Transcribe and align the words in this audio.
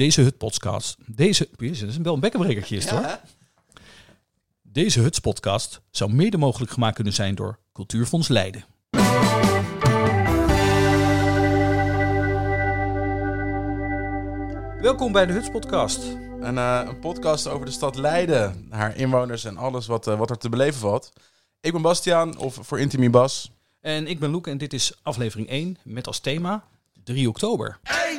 Deze 0.00 0.20
Hut-podcast... 0.20 0.96
Deze... 1.06 1.48
Jezus, 1.56 1.80
dat 1.80 1.88
is 1.88 1.96
wel 1.96 2.14
een 2.14 2.20
bekkenbrekertje 2.20 2.76
is 2.76 2.88
hoor. 2.88 3.20
Deze 4.62 5.00
Huts-podcast 5.00 5.80
zou 5.90 6.12
mede 6.12 6.36
mogelijk 6.36 6.72
gemaakt 6.72 6.94
kunnen 6.94 7.12
zijn 7.12 7.34
door 7.34 7.58
Cultuurfonds 7.72 8.28
Leiden. 8.28 8.64
Welkom 14.80 15.12
bij 15.12 15.26
de 15.26 15.32
Huts-podcast. 15.32 16.02
Een, 16.40 16.58
eh, 16.58 16.82
een 16.86 16.98
podcast 16.98 17.46
over 17.46 17.66
de 17.66 17.72
stad 17.72 17.96
Leiden, 17.96 18.66
haar 18.70 18.96
inwoners 18.96 19.44
en 19.44 19.56
alles 19.56 19.86
wat, 19.86 20.06
eh, 20.06 20.18
wat 20.18 20.30
er 20.30 20.38
te 20.38 20.48
beleven 20.48 20.80
valt. 20.80 21.12
Ik 21.60 21.72
ben 21.72 21.82
Bastiaan, 21.82 22.38
of 22.38 22.58
voor 22.60 22.80
Intimi 22.80 23.10
Bas. 23.10 23.50
En 23.80 24.06
ik 24.06 24.18
ben 24.18 24.30
Loek 24.30 24.46
en 24.46 24.58
dit 24.58 24.72
is 24.72 24.92
aflevering 25.02 25.50
1 25.50 25.76
met 25.82 26.06
als 26.06 26.18
thema 26.18 26.64
3 27.04 27.28
oktober. 27.28 27.78
1, 27.82 28.09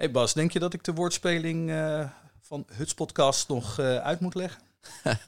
Hey 0.00 0.10
Bas, 0.10 0.34
denk 0.34 0.50
je 0.50 0.58
dat 0.58 0.74
ik 0.74 0.84
de 0.84 0.92
woordspeling 0.92 1.70
eh, 1.70 2.08
van 2.40 2.66
Huts 2.72 2.94
podcast 2.94 3.48
nog 3.48 3.78
eh, 3.78 3.96
uit 3.96 4.20
moet 4.20 4.34
leggen? 4.34 4.62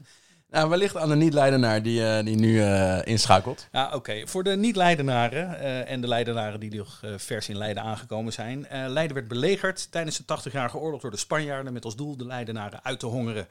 Nou, 0.49 0.69
wellicht 0.69 0.97
aan 0.97 1.09
de 1.09 1.15
niet-Leidenaar 1.15 1.83
die, 1.83 2.07
eh, 2.07 2.25
die 2.25 2.35
nu 2.35 2.61
inschakelt. 3.03 3.67
Ja, 3.71 3.91
oké. 3.93 4.27
Voor 4.27 4.43
de 4.43 4.55
niet-Leidenaren 4.55 5.59
en 5.87 6.01
de 6.01 6.07
Leidenaren 6.07 6.59
die 6.59 6.75
nog 6.75 7.01
vers 7.15 7.49
in 7.49 7.57
Leiden 7.57 7.83
aangekomen 7.83 8.33
zijn. 8.33 8.67
Leiden 8.69 9.15
werd 9.15 9.27
belegerd 9.27 9.91
tijdens 9.91 10.17
de 10.17 10.23
80-jarige 10.23 10.77
oorlog 10.77 11.01
door 11.01 11.11
de 11.11 11.17
Spanjaarden 11.17 11.73
met 11.73 11.85
als 11.85 11.95
doel 11.95 12.17
de 12.17 12.25
Leidenaren 12.25 12.83
uit 12.83 12.99
te 12.99 13.05
hongeren 13.05 13.47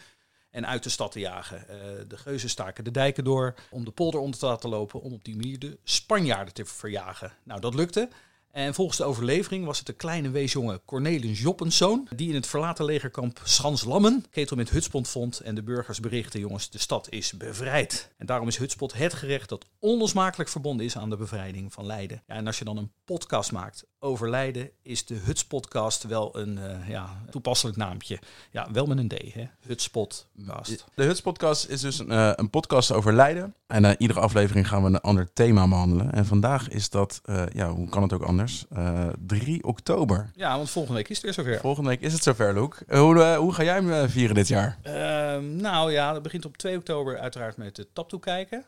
en 0.51 0.67
uit 0.67 0.83
de 0.83 0.91
stad 0.91 1.13
te 1.13 1.21
jagen. 1.21 1.65
De 2.09 2.17
geuzen 2.17 2.49
staken 2.49 2.85
de 2.85 2.91
dijken 2.91 3.25
door 3.25 3.55
om 3.71 3.85
de 3.85 3.91
polder 3.91 4.21
onder 4.21 4.39
te 4.39 4.47
laten 4.47 4.69
lopen 4.69 5.01
om 5.01 5.13
op 5.13 5.25
die 5.25 5.37
manier 5.37 5.59
de 5.59 5.79
Spanjaarden 5.85 6.55
te 6.55 6.65
verjagen. 6.65 7.33
Nou, 7.43 7.61
dat 7.61 7.75
lukte. 7.75 8.09
En 8.53 8.75
volgens 8.75 8.99
de 8.99 9.05
overlevering 9.05 9.65
was 9.65 9.79
het 9.79 9.87
de 9.87 9.93
kleine 9.93 10.31
weesjongen 10.31 10.85
Cornelis 10.85 11.41
Joppenszoon 11.41 12.09
die 12.17 12.29
in 12.29 12.35
het 12.35 12.47
verlaten 12.47 12.85
legerkamp 12.85 13.41
Schanslammen 13.45 14.25
ketel 14.31 14.57
met 14.57 14.71
hutspot 14.71 15.09
vond 15.09 15.41
en 15.41 15.55
de 15.55 15.63
burgers 15.63 16.01
berichtten, 16.01 16.41
jongens, 16.41 16.71
de 16.71 16.79
stad 16.79 17.11
is 17.11 17.33
bevrijd. 17.33 18.13
En 18.17 18.27
daarom 18.27 18.49
is 18.49 18.57
hutspot 18.57 18.93
het 18.93 19.15
gerecht 19.15 19.49
dat 19.49 19.65
onlosmakelijk 19.79 20.51
verbonden 20.51 20.87
is 20.87 20.97
aan 20.97 21.11
de 21.11 21.17
bevrijding 21.17 21.73
van 21.73 21.87
Leiden. 21.87 22.23
Ja, 22.27 22.35
en 22.35 22.47
als 22.47 22.59
je 22.59 22.65
dan 22.65 22.77
een 22.77 22.93
podcast 23.05 23.53
maakt 23.53 23.87
over 23.99 24.31
Leiden, 24.31 24.71
is 24.83 25.07
de 25.07 25.15
Hutspodcast 25.15 26.03
wel 26.03 26.39
een 26.39 26.59
eh, 26.59 26.89
ja, 26.89 27.23
toepasselijk 27.31 27.77
naampje. 27.77 28.19
Ja, 28.51 28.69
wel 28.73 28.87
met 28.87 28.99
een 28.99 29.09
D, 29.09 29.35
hè? 29.35 29.45
Hutspodcast. 29.67 30.85
De 30.95 31.05
Huts 31.05 31.21
podcast 31.21 31.69
is 31.69 31.81
dus 31.81 31.99
een, 31.99 32.11
eh, 32.11 32.33
een 32.35 32.51
podcast 32.51 32.93
over 32.93 33.13
Leiden. 33.13 33.55
En 33.67 33.85
eh, 33.85 33.95
iedere 33.99 34.21
aflevering 34.21 34.69
gaan 34.69 34.83
we 34.83 34.89
een 34.89 35.01
ander 35.01 35.33
thema 35.33 35.69
behandelen. 35.69 36.13
En 36.13 36.27
vandaag 36.27 36.69
is 36.69 36.91
dat, 36.91 37.21
ja, 37.53 37.71
hoe 37.71 37.89
kan 37.89 38.03
het 38.03 38.13
ook 38.13 38.23
anders? 38.23 38.42
Eh 38.71 39.09
3 39.27 39.65
oktober. 39.65 40.31
Ja, 40.35 40.57
want 40.57 40.71
volgende 40.71 40.99
week 40.99 41.09
is 41.09 41.17
het 41.17 41.25
weer 41.25 41.35
zover. 41.35 41.61
Volgende 41.61 41.89
week 41.89 42.01
is 42.01 42.13
het 42.13 42.23
zover, 42.23 42.55
Loek. 42.55 42.79
Eh, 42.87 43.01
hoe, 43.01 43.23
eh, 43.23 43.37
hoe 43.37 43.53
ga 43.55 43.63
jij 43.63 43.75
hem 43.75 43.93
eh, 43.93 44.05
vieren 44.09 44.35
dit 44.35 44.49
jaar? 44.49 44.79
Ehm, 44.83 45.57
nou 45.57 45.93
ja, 45.93 46.13
dat 46.13 46.23
begint 46.23 46.45
op 46.45 46.57
2 46.57 46.77
oktober 46.77 47.19
uiteraard 47.19 47.57
met 47.57 47.77
de 47.77 47.87
tap 47.93 48.21
kijken. 48.21 48.65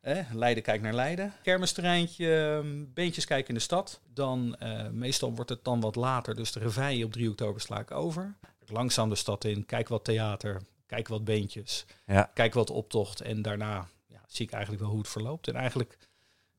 Eh, 0.00 0.16
Leiden 0.32 0.62
kijkt 0.62 0.82
naar 0.82 0.94
Leiden. 0.94 1.32
Kermisterreintje, 1.42 2.58
ehm, 2.62 2.84
beentjes 2.94 3.24
kijken 3.24 3.48
in 3.48 3.54
de 3.54 3.60
stad. 3.60 4.00
Dan, 4.14 4.56
eh, 4.58 4.88
meestal 4.88 5.34
wordt 5.34 5.50
het 5.50 5.64
dan 5.64 5.80
wat 5.80 5.96
later, 5.96 6.34
dus 6.36 6.52
de 6.52 6.60
reveille 6.60 7.04
op 7.04 7.12
3 7.12 7.28
oktober 7.30 7.60
sla 7.60 7.78
ik 7.80 7.90
over. 7.90 8.34
Langzaam 8.66 9.08
de 9.08 9.14
stad 9.14 9.44
in, 9.44 9.66
kijk 9.66 9.88
wat 9.88 10.04
theater, 10.04 10.60
kijk 10.86 11.08
wat 11.08 11.24
beentjes, 11.24 11.84
Ja. 12.06 12.30
kijk 12.34 12.54
wat 12.54 12.70
optocht. 12.70 13.20
En 13.20 13.42
daarna 13.42 13.86
ja, 14.06 14.20
zie 14.26 14.46
ik 14.46 14.52
eigenlijk 14.52 14.82
wel 14.82 14.90
hoe 14.92 15.00
het 15.00 15.08
verloopt. 15.10 15.48
En 15.48 15.54
eigenlijk 15.54 15.98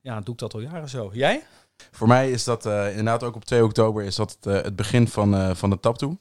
ja, 0.02 0.20
doe 0.22 0.34
ik 0.34 0.40
dat 0.40 0.53
al 0.53 0.59
jaren 0.59 0.90
zo. 0.90 1.09
Jij? 1.14 1.44
Voor 1.91 2.07
mij 2.07 2.31
is 2.31 2.44
dat 2.44 2.66
eh, 2.66 2.90
inderdaad 2.90 3.23
ook 3.23 3.35
op 3.35 3.45
2 3.45 3.63
oktober 3.63 4.03
is 4.03 4.16
dat 4.16 4.31
het, 4.31 4.45
eh, 4.45 4.63
het 4.63 4.75
begin 4.75 5.07
van, 5.07 5.35
eh, 5.35 5.50
van 5.53 5.69
de 5.69 5.79
tap 5.79 5.97
toe. 5.97 6.17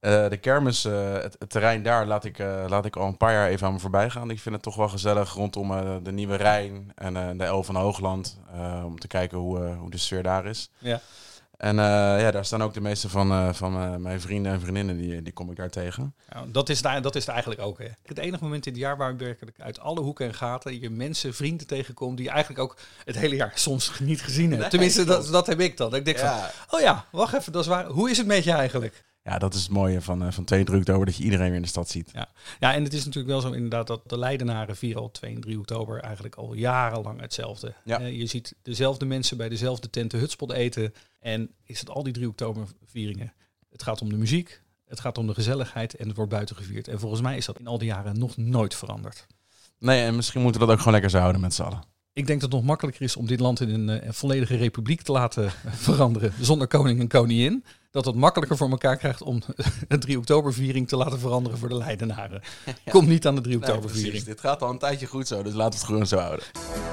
Eh, 0.00 0.28
de 0.28 0.36
kermis, 0.36 0.82
het, 0.82 1.36
het 1.38 1.50
terrein 1.50 1.82
daar 1.82 2.06
laat 2.06 2.24
ik, 2.24 2.38
laat 2.68 2.84
ik 2.84 2.96
al 2.96 3.06
een 3.06 3.16
paar 3.16 3.32
jaar 3.32 3.48
even 3.48 3.66
aan 3.66 3.72
me 3.72 3.78
voorbij 3.78 4.10
gaan. 4.10 4.30
Ik 4.30 4.40
vind 4.40 4.54
het 4.54 4.64
toch 4.64 4.76
wel 4.76 4.88
gezellig 4.88 5.32
rondom 5.32 5.68
de 6.02 6.12
Nieuwe 6.12 6.36
Rijn 6.36 6.92
en 6.94 7.38
de 7.38 7.44
El 7.44 7.62
van 7.62 7.76
Hoogland. 7.76 8.38
om 8.84 8.98
te 8.98 9.06
kijken 9.06 9.38
hoe, 9.38 9.58
hoe 9.58 9.90
de 9.90 9.98
sfeer 9.98 10.22
daar 10.22 10.46
is. 10.46 10.70
Ja. 10.78 11.00
En 11.56 11.78
eh, 11.78 11.84
ja, 12.20 12.30
daar 12.30 12.44
staan 12.44 12.62
ook 12.62 12.74
de 12.74 12.80
meeste 12.80 13.08
van, 13.08 13.30
eh, 13.30 13.52
van 13.52 13.76
eh, 13.76 13.96
mijn 13.96 14.20
vrienden 14.20 14.52
en 14.52 14.60
vriendinnen, 14.60 14.96
die, 14.96 15.22
die 15.22 15.32
kom 15.32 15.50
ik 15.50 15.56
daar 15.56 15.70
tegen. 15.70 16.14
Nou, 16.32 16.50
dat, 16.50 16.68
is 16.68 16.82
daar, 16.82 17.02
dat 17.02 17.16
is 17.16 17.24
het 17.24 17.34
eigenlijk 17.34 17.62
ook. 17.62 17.78
Hè. 17.78 17.88
Het 18.04 18.18
enige 18.18 18.42
moment 18.42 18.66
in 18.66 18.72
het 18.72 18.80
jaar 18.80 18.96
waar 18.96 19.10
ik 19.10 19.18
werkelijk 19.18 19.60
uit 19.60 19.80
alle 19.80 20.00
hoeken 20.00 20.26
en 20.26 20.34
gaten 20.34 20.80
je 20.80 20.90
mensen, 20.90 21.34
vrienden 21.34 21.66
tegenkomt 21.66 22.16
die 22.16 22.26
je 22.26 22.32
eigenlijk 22.32 22.62
ook 22.62 22.76
het 23.04 23.16
hele 23.16 23.36
jaar 23.36 23.52
soms 23.54 23.98
niet 24.00 24.22
gezien 24.22 24.48
hebt. 24.48 24.60
Nee, 24.60 24.70
Tenminste, 24.70 25.04
dat, 25.04 25.26
dat 25.26 25.46
heb 25.46 25.60
ik 25.60 25.76
dan. 25.76 25.94
Ik 25.94 26.04
denk 26.04 26.18
van, 26.18 26.38
oh 26.70 26.80
ja, 26.80 27.04
wacht 27.10 27.34
even, 27.34 27.52
dat 27.52 27.62
is 27.62 27.68
waar. 27.68 27.86
Hoe 27.86 28.10
is 28.10 28.18
het 28.18 28.26
met 28.26 28.44
je 28.44 28.52
eigenlijk? 28.52 29.04
Ja, 29.26 29.38
dat 29.38 29.54
is 29.54 29.62
het 29.62 29.70
mooie 29.70 30.00
van, 30.00 30.22
eh 30.22 30.32
van 30.32 30.44
2 30.44 30.60
oktober, 30.60 31.06
dat 31.06 31.16
je 31.16 31.24
iedereen 31.24 31.46
weer 31.46 31.56
in 31.56 31.62
de 31.62 31.68
stad 31.68 31.88
ziet. 31.88 32.10
Ja. 32.12 32.28
ja, 32.60 32.74
en 32.74 32.84
het 32.84 32.92
is 32.92 33.04
natuurlijk 33.04 33.32
wel 33.32 33.40
zo 33.40 33.52
inderdaad 33.52 33.86
dat 33.86 34.00
de 34.06 34.18
Leidenaren 34.18 34.76
vieren 34.76 35.02
al 35.02 35.10
2 35.10 35.34
en 35.34 35.40
3 35.40 35.58
oktober 35.58 36.00
eigenlijk 36.00 36.34
al 36.34 36.54
jarenlang 36.54 37.20
hetzelfde. 37.20 37.74
Ja. 37.84 38.00
Eh, 38.00 38.18
je 38.18 38.26
ziet 38.26 38.54
dezelfde 38.62 39.04
mensen 39.04 39.36
bij 39.36 39.48
dezelfde 39.48 39.90
tenten 39.90 40.18
hutspot 40.18 40.52
eten. 40.52 40.94
En 41.20 41.50
is 41.64 41.80
het 41.80 41.90
al 41.90 42.02
die 42.02 42.12
3 42.12 42.28
oktober 42.28 42.66
vieringen? 42.84 43.32
Het 43.70 43.82
gaat 43.82 44.00
om 44.00 44.08
de 44.08 44.16
muziek, 44.16 44.62
het 44.84 45.00
gaat 45.00 45.18
om 45.18 45.26
de 45.26 45.34
gezelligheid 45.34 45.94
en 45.94 46.06
het 46.06 46.16
wordt 46.16 46.32
buiten 46.32 46.56
gevierd. 46.56 46.88
En 46.88 46.98
volgens 46.98 47.20
mij 47.20 47.36
is 47.36 47.46
dat 47.46 47.58
in 47.58 47.66
al 47.66 47.78
die 47.78 47.88
jaren 47.88 48.18
nog 48.18 48.36
nooit 48.36 48.74
veranderd. 48.74 49.26
Nee, 49.78 50.02
en 50.02 50.16
misschien 50.16 50.42
moeten 50.42 50.60
we 50.60 50.66
dat 50.66 50.74
ook 50.74 50.82
gewoon 50.82 50.94
lekker 50.94 51.12
zo 51.12 51.18
houden 51.18 51.40
met 51.40 51.54
z'n 51.54 51.62
allen. 51.62 51.82
Ik 52.16 52.26
denk 52.26 52.40
dat 52.40 52.50
het 52.50 52.58
nog 52.60 52.68
makkelijker 52.68 53.02
is 53.02 53.16
om 53.16 53.26
dit 53.26 53.40
land 53.40 53.60
in 53.60 53.68
een 53.70 53.88
eh, 54.00 54.08
volledige 54.12 54.56
republiek 54.56 55.02
te 55.02 55.12
laten 55.12 55.50
veranderen. 55.66 56.32
Zonder 56.40 56.66
koning 56.68 57.00
en 57.00 57.08
koningin. 57.08 57.64
Dat 57.90 58.04
het 58.04 58.14
makkelijker 58.14 58.56
voor 58.56 58.70
elkaar 58.70 58.96
krijgt 58.96 59.22
om 59.22 59.42
een 59.88 60.00
3 60.00 60.18
oktoberviering 60.18 60.88
te 60.88 60.96
laten 60.96 61.18
veranderen 61.18 61.58
voor 61.58 61.68
de 61.68 61.74
Leidenaren. 61.76 62.42
Kom 62.90 63.06
niet 63.08 63.26
aan 63.26 63.34
de 63.34 63.40
3 63.40 63.58
Nee, 63.58 63.68
oktoberviering. 63.68 64.08
precies. 64.10 64.28
Dit 64.28 64.40
gaat 64.40 64.62
al 64.62 64.70
een 64.70 64.78
tijdje 64.78 65.06
goed 65.06 65.26
zo, 65.28 65.42
dus 65.42 65.52
laten 65.52 65.72
we 65.72 65.76
het 65.78 65.86
gewoon 65.86 66.06
zo 66.06 66.18
houden. 66.18 66.44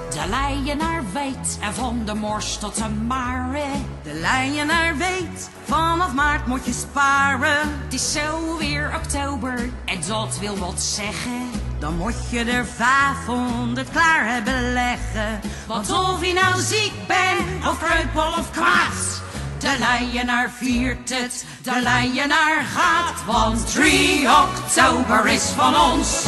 De 0.10 0.26
leienaar 0.30 1.04
weet 1.14 1.58
er 1.62 1.74
van 1.74 2.02
de 2.06 2.14
mors 2.14 2.58
tot 2.58 2.76
de 2.76 2.90
mare. 3.08 3.66
De 4.04 4.14
leienaar 4.14 4.98
weet, 4.98 5.50
vanaf 5.64 6.14
maart 6.14 6.48
moet 6.48 6.66
je 6.66 6.74
sparen. 6.74 7.70
Het 7.84 7.94
is 7.94 8.12
zo 8.12 8.58
weer 8.58 8.96
oktober 8.96 9.70
en 9.86 9.98
dat 10.08 10.40
wil 10.40 10.58
wat 10.58 10.82
zeggen. 10.82 11.50
Dan 11.80 11.98
moet 11.98 12.30
je 12.30 12.44
er 12.44 12.66
500 12.66 13.90
klaar 13.92 14.26
hebben 14.34 14.74
leggen. 14.74 15.40
Want 15.68 15.92
of 15.92 16.26
je 16.26 16.34
nou 16.34 16.62
ziek 16.62 16.94
bent, 17.08 17.68
of 17.68 17.80
kreupel 17.80 18.28
of 18.28 18.52
kwaad. 18.52 19.22
De 19.58 19.76
leienaar 19.80 20.52
viert 20.58 21.10
het, 21.10 21.46
de 21.62 21.82
leienaar 21.84 22.64
gaat. 22.76 23.26
Want 23.26 23.72
3 23.72 24.28
oktober 24.30 25.28
is 25.28 25.44
van 25.44 25.76
ons. 25.76 26.26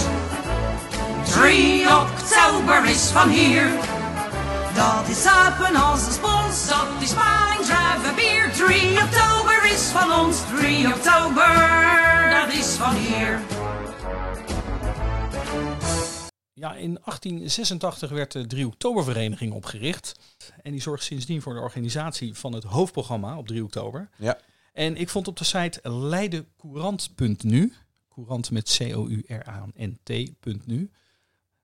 3 1.24 1.86
oktober 1.96 2.86
is 2.86 3.10
van 3.10 3.30
hier. 3.30 3.68
Dat 4.76 5.08
is 5.08 5.22
sapen 5.22 5.76
als 5.76 6.06
een 6.06 6.14
spons, 6.14 6.68
dat 6.68 6.88
is 7.00 7.14
mijn 7.14 7.64
druivenbier. 7.64 8.52
3 8.52 8.98
oktober 9.04 9.66
is 9.74 9.82
van 9.82 10.14
ons, 10.14 10.38
3 10.58 10.88
oktober, 10.88 11.50
dat 12.30 12.54
is 12.54 12.68
van 12.68 12.94
hier. 12.94 13.40
Ja, 16.66 16.76
in 16.76 17.00
1886 17.04 18.10
werd 18.10 18.32
de 18.32 18.48
3 18.48 18.68
oktobervereniging 18.68 19.54
opgericht. 19.54 20.20
En 20.64 20.72
die 20.72 20.82
zorgt 20.82 21.04
sindsdien 21.04 21.42
voor 21.42 21.54
de 21.54 21.60
organisatie 21.60 22.34
van 22.34 22.54
het 22.54 22.64
hoofdprogramma 22.64 23.38
op 23.38 23.48
3 23.48 23.64
oktober. 23.64 24.10
Ja. 24.18 24.40
En 24.74 24.96
ik 24.96 25.10
vond 25.10 25.28
op 25.28 25.38
de 25.38 25.44
site 25.44 25.80
leidencourant.nu, 25.90 27.74
courant 28.10 28.52
met 28.52 28.78
C-O-U-R-A-N-T.nu, 28.78 29.72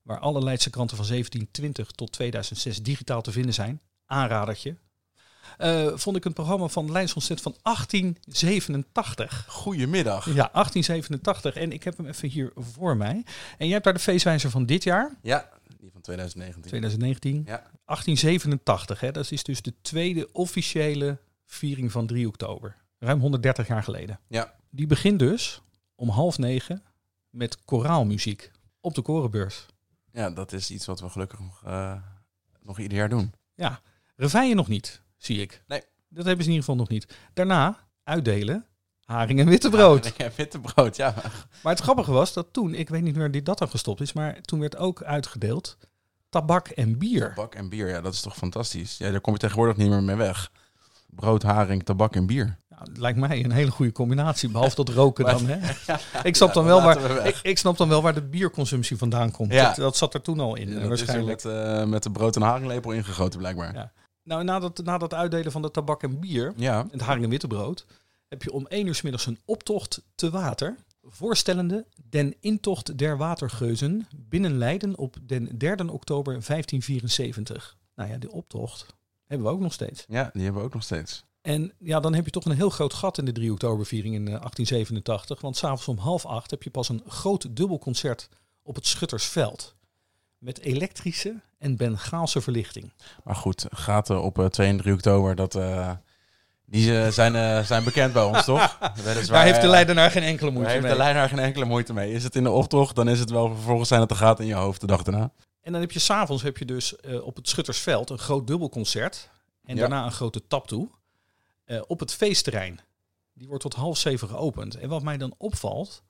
waar 0.02 0.20
alle 0.20 0.44
Leidse 0.44 0.70
kranten 0.70 0.98
van 0.98 1.06
1720 1.06 1.92
tot 1.92 2.12
2006 2.12 2.84
digitaal 2.84 3.22
te 3.22 3.32
vinden 3.32 3.54
zijn, 3.54 3.82
aanradertje, 4.06 4.76
eh, 5.58 5.88
vond 5.98 6.16
ik 6.18 6.26
een 6.26 6.34
programma 6.34 6.68
van 6.68 6.92
Leids 6.92 7.14
Concert 7.14 7.42
van 7.42 7.56
1887. 7.62 9.46
Goedemiddag. 9.48 10.26
Ja, 10.26 10.50
1887. 10.54 11.56
En 11.56 11.72
ik 11.72 11.84
heb 11.84 11.98
hem 11.98 12.06
even 12.06 12.30
hier 12.30 12.52
voor 12.56 12.98
mij. 12.98 13.24
En 13.58 13.66
jij 13.66 13.70
hebt 13.72 13.84
daar 13.84 13.94
de 13.94 14.00
feestwijzer 14.00 14.50
van 14.50 14.66
dit 14.66 14.84
jaar, 14.84 15.16
Ja, 15.22 15.50
die 15.80 15.92
van 15.92 16.02
2019. 16.02 16.62
2019. 16.62 17.36
Ja. 17.46 17.64
1887, 17.86 19.00
hè? 19.00 19.12
dat 19.12 19.32
is 19.32 19.44
dus 19.44 19.62
de 19.62 19.74
tweede 19.82 20.30
officiële 20.32 21.18
viering 21.46 21.92
van 21.92 22.08
3 22.08 22.28
oktober. 22.28 22.76
Ruim 23.00 23.20
130 23.20 23.68
jaar 23.68 23.84
geleden. 23.84 24.20
Ja. 24.28 24.54
Die 24.70 24.88
begint 24.88 25.20
dus 25.20 25.62
om 25.96 26.10
half 26.10 26.38
negen 26.38 26.84
met 27.30 27.66
koraalmuziek 27.66 28.52
op 28.80 28.94
de 28.96 29.02
korenbeurs. 29.02 29.66
ja, 30.12 30.30
dat 30.30 30.54
is 30.54 30.72
iets 30.72 30.86
wat 30.86 31.00
we 31.00 31.10
gelukkig 31.10 31.40
nog, 31.40 31.62
eh, 31.66 31.96
nog 32.62 32.80
ieder 32.80 32.98
jaar 32.98 33.10
doen. 33.10 33.34
Ja, 33.56 33.80
reveille 34.16 34.56
nog 34.56 34.68
niet, 34.68 35.02
zie 35.24 35.42
ik. 35.42 35.64
Nee. 35.68 35.82
Dat 36.10 36.26
hebben 36.26 36.44
ze 36.46 36.50
in 36.52 36.56
ieder 36.56 36.70
geval 36.70 36.76
nog 36.76 36.90
niet. 36.90 37.16
Daarna 37.34 37.78
uitdelen 38.04 38.66
haring 39.06 39.40
en 39.40 39.48
wittebrood. 39.48 40.14
Ja, 40.18 40.30
witte 40.36 40.60
brood, 40.60 40.96
ja. 40.96 41.14
Maar 41.64 41.74
het 41.74 41.82
grappige 41.82 42.12
was 42.12 42.34
dat 42.34 42.48
toen, 42.52 42.74
ik 42.74 42.90
weet 42.90 43.02
niet 43.02 43.16
meer 43.16 43.32
die 43.32 43.42
dat 43.42 43.58
dan 43.58 43.70
gestopt 43.70 44.02
is, 44.02 44.14
maar 44.14 44.42
toen 44.42 44.60
werd 44.60 44.78
ook 44.78 45.04
uitgedeeld 45.04 45.78
tabak 46.30 46.68
en 46.68 46.98
bier. 46.98 47.34
Tabak 47.36 47.56
en 47.56 47.70
bier, 47.70 47.90
ja, 47.90 48.02
dat 48.02 48.14
is 48.14 48.22
toch 48.22 48.36
fantastisch. 48.36 48.98
Ja, 48.98 49.12
daar 49.12 49.22
kom 49.22 49.34
je 49.34 49.40
tegenwoordig 49.40 49.78
niet 49.78 49.90
meer 49.90 50.04
mee 50.04 50.16
weg. 50.16 50.52
Brood, 51.08 51.44
haring, 51.44 51.84
tabak 51.84 52.16
en 52.16 52.26
bier. 52.26 52.60
Nou, 52.70 52.84
het 52.84 52.98
lijkt 52.98 53.20
mij 53.20 53.44
een 53.44 53.52
hele 53.52 53.72
goede 53.72 53.92
combinatie, 53.92 54.50
behalve 54.50 54.76
dat 54.76 54.90
roken 54.90 55.26
dan. 55.26 55.46
Hè? 55.48 55.58
Ik, 56.30 56.36
snap 56.36 56.54
dan 56.54 56.64
Ja, 56.64 56.70
wel 56.70 56.82
waar, 56.82 57.26
ik, 57.26 57.40
ik 57.42 57.58
snap 57.58 57.78
dan 57.78 57.90
wel 57.90 58.02
waar 58.02 58.14
de 58.14 58.22
bierconsumptie 58.22 58.98
vandaan 58.98 59.32
komt. 59.32 59.54
Ja. 59.54 59.68
Dat, 59.68 59.76
dat 59.76 59.98
zat 59.98 60.14
er 60.14 60.22
toen 60.22 60.40
al 60.40 60.56
in. 60.56 60.88
Waarschijnlijk. 60.88 61.44
met, 61.44 61.54
eh, 61.54 61.86
met 61.86 62.04
de 62.04 62.12
brood- 62.12 62.36
en 62.36 62.42
haringlepel 62.42 62.92
ingegoten, 62.92 63.40
blijkbaar. 63.40 63.92
Nou, 64.32 64.44
na 64.44 64.60
dat, 64.60 64.84
na 64.84 64.98
dat 64.98 65.14
uitdelen 65.14 65.52
van 65.52 65.62
de 65.62 65.72
tabak 65.72 66.04
en 66.04 66.20
bier, 66.20 66.54
Ja. 66.58 66.88
het 66.92 67.02
haring 67.02 67.24
en 67.24 67.30
wittebrood, 67.30 67.86
heb 68.28 68.44
je 68.44 68.52
om 68.52 68.66
1 68.68 68.88
uur 68.88 68.96
's 68.96 69.02
middags 69.02 69.26
een 69.26 69.40
optocht 69.46 70.02
te 70.16 70.30
water. 70.30 70.76
Voorstellende 71.04 71.86
den 72.10 72.36
intocht 72.40 72.98
der 72.98 73.18
watergeuzen 73.18 74.08
binnen 74.16 74.58
Leiden 74.58 74.98
op 74.98 75.16
den 75.22 75.58
3 75.58 75.92
oktober 75.92 76.34
1574. 76.34 77.78
Nou 77.96 78.10
ja, 78.10 78.18
die 78.18 78.32
optocht 78.32 78.86
hebben 79.26 79.48
we 79.48 79.54
ook 79.54 79.60
nog 79.60 79.74
steeds. 79.74 80.06
ja, 80.08 80.30
die 80.34 80.44
hebben 80.44 80.62
we 80.62 80.68
ook 80.68 80.74
nog 80.74 80.84
steeds. 80.84 81.24
En 81.42 81.74
ja, 81.80 82.00
dan 82.00 82.14
heb 82.14 82.26
je 82.26 82.32
toch 82.32 82.46
een 82.46 82.56
heel 82.56 82.70
groot 82.70 82.94
gat 82.94 83.18
in 83.18 83.26
de 83.26 83.32
3 83.32 83.52
oktoberviering 83.52 84.16
in 84.16 84.22
eh, 84.28 84.34
1887. 84.34 85.42
Want 85.42 85.58
s'avonds 85.58 85.88
om 85.88 85.98
half 85.98 86.26
acht 86.26 86.52
heb 86.52 86.64
je 86.64 86.70
pas 86.70 86.90
een 86.90 87.04
groot 87.08 87.56
dubbelconcert 87.56 88.30
op 88.64 88.76
het 88.76 88.88
Schuttersveld. 88.88 89.76
Met 90.42 90.60
elektrische 90.60 91.42
en 91.58 91.76
Bengaalse 91.78 92.42
verlichting. 92.42 92.94
Maar 93.24 93.36
goed, 93.36 93.66
gaten 93.70 94.22
op 94.22 94.40
eh, 94.40 94.46
2 94.46 94.68
en 94.68 94.78
3 94.78 94.94
oktober, 94.94 95.36
dat, 95.36 95.56
eh, 95.56 95.92
die 96.66 97.00
eh, 97.02 97.08
zijn, 97.12 97.66
zijn 97.66 97.84
bekend 97.84 98.14
bij 98.14 98.24
ons, 98.24 98.46
toch? 98.46 98.78
Daar 99.28 99.44
heeft 99.44 99.62
de 99.62 99.68
Leidenaar 99.68 100.12
geen 100.12 100.24
enkele 100.24 100.52
moeite 100.52 100.72
heeft 100.72 100.84
mee. 100.84 100.92
de 100.92 100.98
leider 100.98 101.30
geen 101.30 101.40
enkele 101.40 101.66
moeite 101.66 101.94
mee. 101.94 102.12
Is 102.12 102.24
het 102.24 102.36
in 102.36 102.44
de 102.44 102.50
optocht, 102.50 102.96
dan 102.96 103.10
is 103.10 103.20
het 103.20 103.30
wel 103.30 103.54
vervolgens 103.54 103.88
zijn 103.88 104.00
het 104.00 104.10
de 104.10 104.16
gaten 104.16 104.44
in 104.44 104.50
je 104.50 104.56
hoofd 104.56 104.82
de 104.82 104.88
dag 104.88 105.04
daarna. 105.04 105.32
En 105.62 105.72
dan 105.72 105.82
heb 105.82 105.92
je 105.92 106.00
s'avonds 106.00 106.44
heb 106.44 106.58
je 106.58 106.66
dus 106.66 106.96
op 107.24 107.36
het 107.36 107.50
Schuttersveld 107.50 108.10
een 108.10 108.20
groot 108.20 108.48
dubbelconcert. 108.48 109.30
En 109.64 109.76
Ja. 109.76 109.82
daarna 109.82 110.06
een 110.06 110.12
grote 110.12 110.48
tap 110.48 110.68
toe. 110.68 110.90
op 111.88 112.00
het 112.00 112.14
feestterrein. 112.14 112.80
Die 113.34 113.48
wordt 113.48 113.64
tot 113.64 113.74
half 113.74 113.98
zeven 113.98 114.28
geopend. 114.28 114.76
En 114.76 114.90
wat 114.90 115.04
mij 115.04 115.18
dan 115.18 115.34
opvalt, 115.38 116.04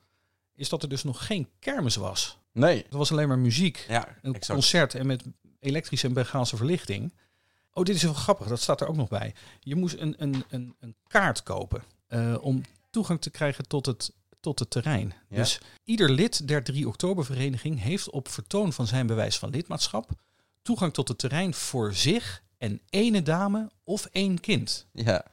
is 0.56 0.70
dat 0.70 0.84
er 0.84 0.90
dus 0.90 1.04
nog 1.04 1.26
geen 1.26 1.50
kermis 1.60 1.96
was. 1.96 2.40
Nee. 2.52 2.78
Het 2.78 2.94
was 2.94 3.12
alleen 3.12 3.28
maar 3.28 3.40
muziek. 3.40 3.86
Ja, 3.88 4.08
Een 4.22 4.34
exact. 4.34 4.60
concert 4.60 4.96
en 4.96 5.08
met 5.08 5.24
elektrische 5.60 6.08
en 6.08 6.14
Bengaalse 6.14 6.58
verlichting. 6.58 7.14
Oh, 7.74 7.84
dit 7.84 7.96
is 7.96 8.04
wel 8.04 8.14
grappig. 8.14 8.48
Dat 8.48 8.62
staat 8.62 8.82
er 8.82 8.88
ook 8.88 8.96
nog 8.96 9.10
bij. 9.10 9.34
Je 9.60 9.76
moest 9.76 9.96
een, 9.98 10.16
een, 10.18 10.44
een, 10.50 10.76
een 10.80 10.96
kaart 11.08 11.44
kopen 11.44 11.84
eh, 12.08 12.36
om 12.42 12.62
toegang 12.90 13.22
te 13.22 13.30
krijgen 13.30 13.68
tot 13.68 13.86
het, 13.86 14.14
tot 14.40 14.60
het 14.60 14.70
terrein. 14.70 15.14
Ja. 15.30 15.38
Dus 15.38 15.60
ieder 15.84 16.10
lid 16.10 16.48
der 16.48 16.64
3 16.64 16.88
oktobervereniging 16.88 17.82
heeft 17.82 18.10
op 18.10 18.28
vertoon 18.28 18.74
van 18.74 18.88
zijn 18.88 19.08
bewijs 19.08 19.38
van 19.38 19.50
lidmaatschap 19.50 20.12
toegang 20.62 20.94
tot 20.94 21.08
het 21.08 21.18
terrein 21.18 21.54
voor 21.54 21.94
zich 21.94 22.44
en 22.58 22.82
ene 22.90 23.22
dame 23.22 23.70
of 23.84 24.06
één 24.06 24.40
kind. 24.40 24.88
Ja. 24.94 25.26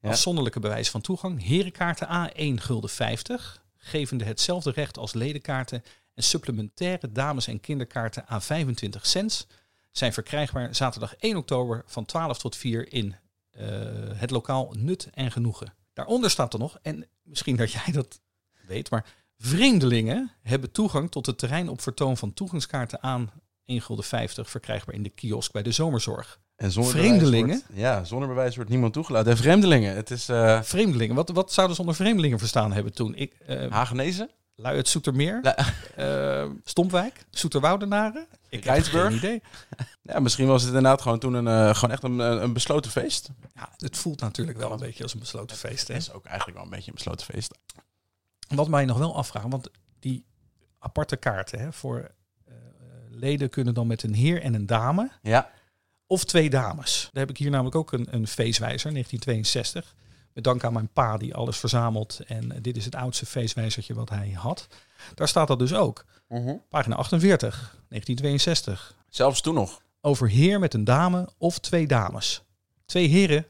Ja. 0.00 0.10
Afzonderlijke 0.10 0.60
bewijs 0.60 0.90
van 0.90 1.00
toegang. 1.00 1.42
Herenkaarten 1.42 2.10
A 2.10 2.32
1 2.32 2.60
gulden 2.60 2.90
50, 2.90 3.64
gevende 3.76 4.24
hetzelfde 4.24 4.70
recht 4.70 4.98
als 4.98 5.12
ledenkaarten 5.12 5.82
en 6.14 6.22
supplementaire 6.22 7.12
dames- 7.12 7.46
en 7.46 7.60
kinderkaarten 7.60 8.24
A 8.32 8.40
25 8.40 9.06
cents 9.06 9.46
zijn 9.90 10.12
verkrijgbaar 10.12 10.74
zaterdag 10.74 11.14
1 11.18 11.36
oktober 11.36 11.82
van 11.86 12.04
12 12.04 12.38
tot 12.38 12.56
4 12.56 12.92
in 12.92 13.14
eh, 13.50 13.66
het 14.14 14.30
lokaal 14.30 14.74
Nut 14.78 15.08
en 15.12 15.30
Genoegen. 15.30 15.74
Daaronder 15.92 16.30
staat 16.30 16.52
er 16.52 16.58
nog, 16.58 16.78
en 16.82 17.06
misschien 17.22 17.56
dat 17.56 17.72
jij 17.72 17.92
dat 17.92 18.20
weet, 18.66 18.90
maar 18.90 19.04
vreemdelingen 19.38 20.30
hebben 20.42 20.70
toegang 20.72 21.10
tot 21.10 21.26
het 21.26 21.38
terrein 21.38 21.68
op 21.68 21.80
vertoon 21.80 22.16
van 22.16 22.34
toegangskaarten 22.34 23.02
aan 23.02 23.30
1 23.64 23.82
gulden 23.82 24.04
50 24.04 24.50
verkrijgbaar 24.50 24.94
in 24.94 25.02
de 25.02 25.08
kiosk 25.10 25.52
bij 25.52 25.62
de 25.62 25.72
zomerzorg. 25.72 26.40
En 26.56 26.72
zonder 26.72 26.92
Vreemdelingen? 26.92 27.46
bewijs 27.46 27.62
wordt- 27.66 27.80
ja, 27.80 28.04
zonder 28.04 28.28
bewijs 28.28 28.54
wordt 28.56 28.70
niemand 28.70 28.92
toegelaten. 28.92 29.30
En 29.30 29.36
vreemdelingen, 29.36 29.94
het 29.96 30.10
is 30.10 30.28
eh 30.28 30.62
Vreemdelingen, 30.62 31.14
wat, 31.14 31.28
wat 31.28 31.52
zouden 31.52 31.76
ze 31.76 31.82
onder 31.82 31.96
vreemdelingen 31.96 32.38
verstaan 32.38 32.72
hebben 32.72 32.92
toen? 32.92 33.14
Ik, 33.14 33.34
eh, 33.34 33.70
Hagenezen? 33.70 34.30
Lui 34.56 34.76
uit 34.76 34.88
Soetermeer, 34.88 35.38
La- 35.42 35.56
eh, 36.44 36.50
Stompwijk, 36.64 37.24
Zoeterwoudenaren. 37.30 38.26
Ik 38.48 38.64
Rijnsburg? 38.64 39.06
geen 39.08 39.16
idee. 39.16 39.42
Ja, 40.02 40.20
misschien 40.20 40.46
was 40.46 40.60
het 40.62 40.74
inderdaad 40.74 41.02
gewoon 41.02 41.18
toen 41.18 41.34
een, 41.34 41.46
eh, 41.48 41.74
gewoon 41.74 41.90
echt 41.90 42.02
een, 42.02 42.18
een 42.18 42.52
besloten 42.52 42.90
feest. 42.90 43.28
Ja, 43.54 43.68
het 43.76 43.96
voelt 43.96 44.20
natuurlijk 44.20 44.58
wel 44.58 44.72
een 44.72 44.78
beetje 44.78 45.02
als 45.02 45.12
een 45.14 45.18
besloten 45.20 45.56
feest. 45.56 45.88
Het 45.88 45.96
is 45.96 46.12
ook 46.12 46.24
eigenlijk 46.24 46.56
wel 46.56 46.64
een 46.66 46.72
beetje 46.72 46.88
een 46.90 46.94
besloten 46.96 47.26
feest. 47.26 47.54
Wat 48.48 48.68
mij 48.68 48.84
nog 48.84 48.98
wel 48.98 49.16
afvragen, 49.16 49.50
want 49.50 49.70
die 50.00 50.24
aparte 50.78 51.16
kaarten 51.16 51.58
hè, 51.58 51.72
voor 51.72 52.10
eh, 52.46 52.54
leden 53.10 53.48
kunnen 53.48 53.74
dan 53.74 53.86
met 53.86 54.02
een 54.02 54.14
heer 54.14 54.42
en 54.42 54.54
een 54.54 54.66
dame 54.66 55.10
Ja. 55.22 55.50
of 56.06 56.24
twee 56.24 56.50
dames. 56.50 57.08
Daar 57.12 57.22
heb 57.22 57.30
ik 57.30 57.36
hier 57.38 57.50
namelijk 57.50 57.76
ook 57.76 57.92
een, 57.92 58.06
een 58.10 58.26
feestwijzer, 58.26 58.90
1962. 58.90 59.94
Met 60.34 60.44
dank 60.44 60.64
aan 60.64 60.72
mijn 60.72 60.88
pa 60.92 61.16
die 61.16 61.34
alles 61.34 61.56
verzamelt. 61.58 62.20
En 62.26 62.62
dit 62.62 62.76
is 62.76 62.84
het 62.84 62.94
oudste 62.94 63.26
feestwijzertje 63.26 63.94
wat 63.94 64.08
hij 64.10 64.30
had. 64.30 64.66
Daar 65.14 65.28
staat 65.28 65.48
dat 65.48 65.58
dus 65.58 65.74
ook. 65.74 66.04
Pagina 66.68 66.96
48, 66.96 67.54
1962. 67.88 68.94
Zelfs 69.08 69.40
toen 69.40 69.54
nog. 69.54 69.82
Over 70.00 70.28
heer 70.28 70.58
met 70.58 70.74
een 70.74 70.84
dame 70.84 71.28
of 71.38 71.58
twee 71.58 71.86
dames. 71.86 72.42
Twee 72.86 73.08
heren 73.08 73.46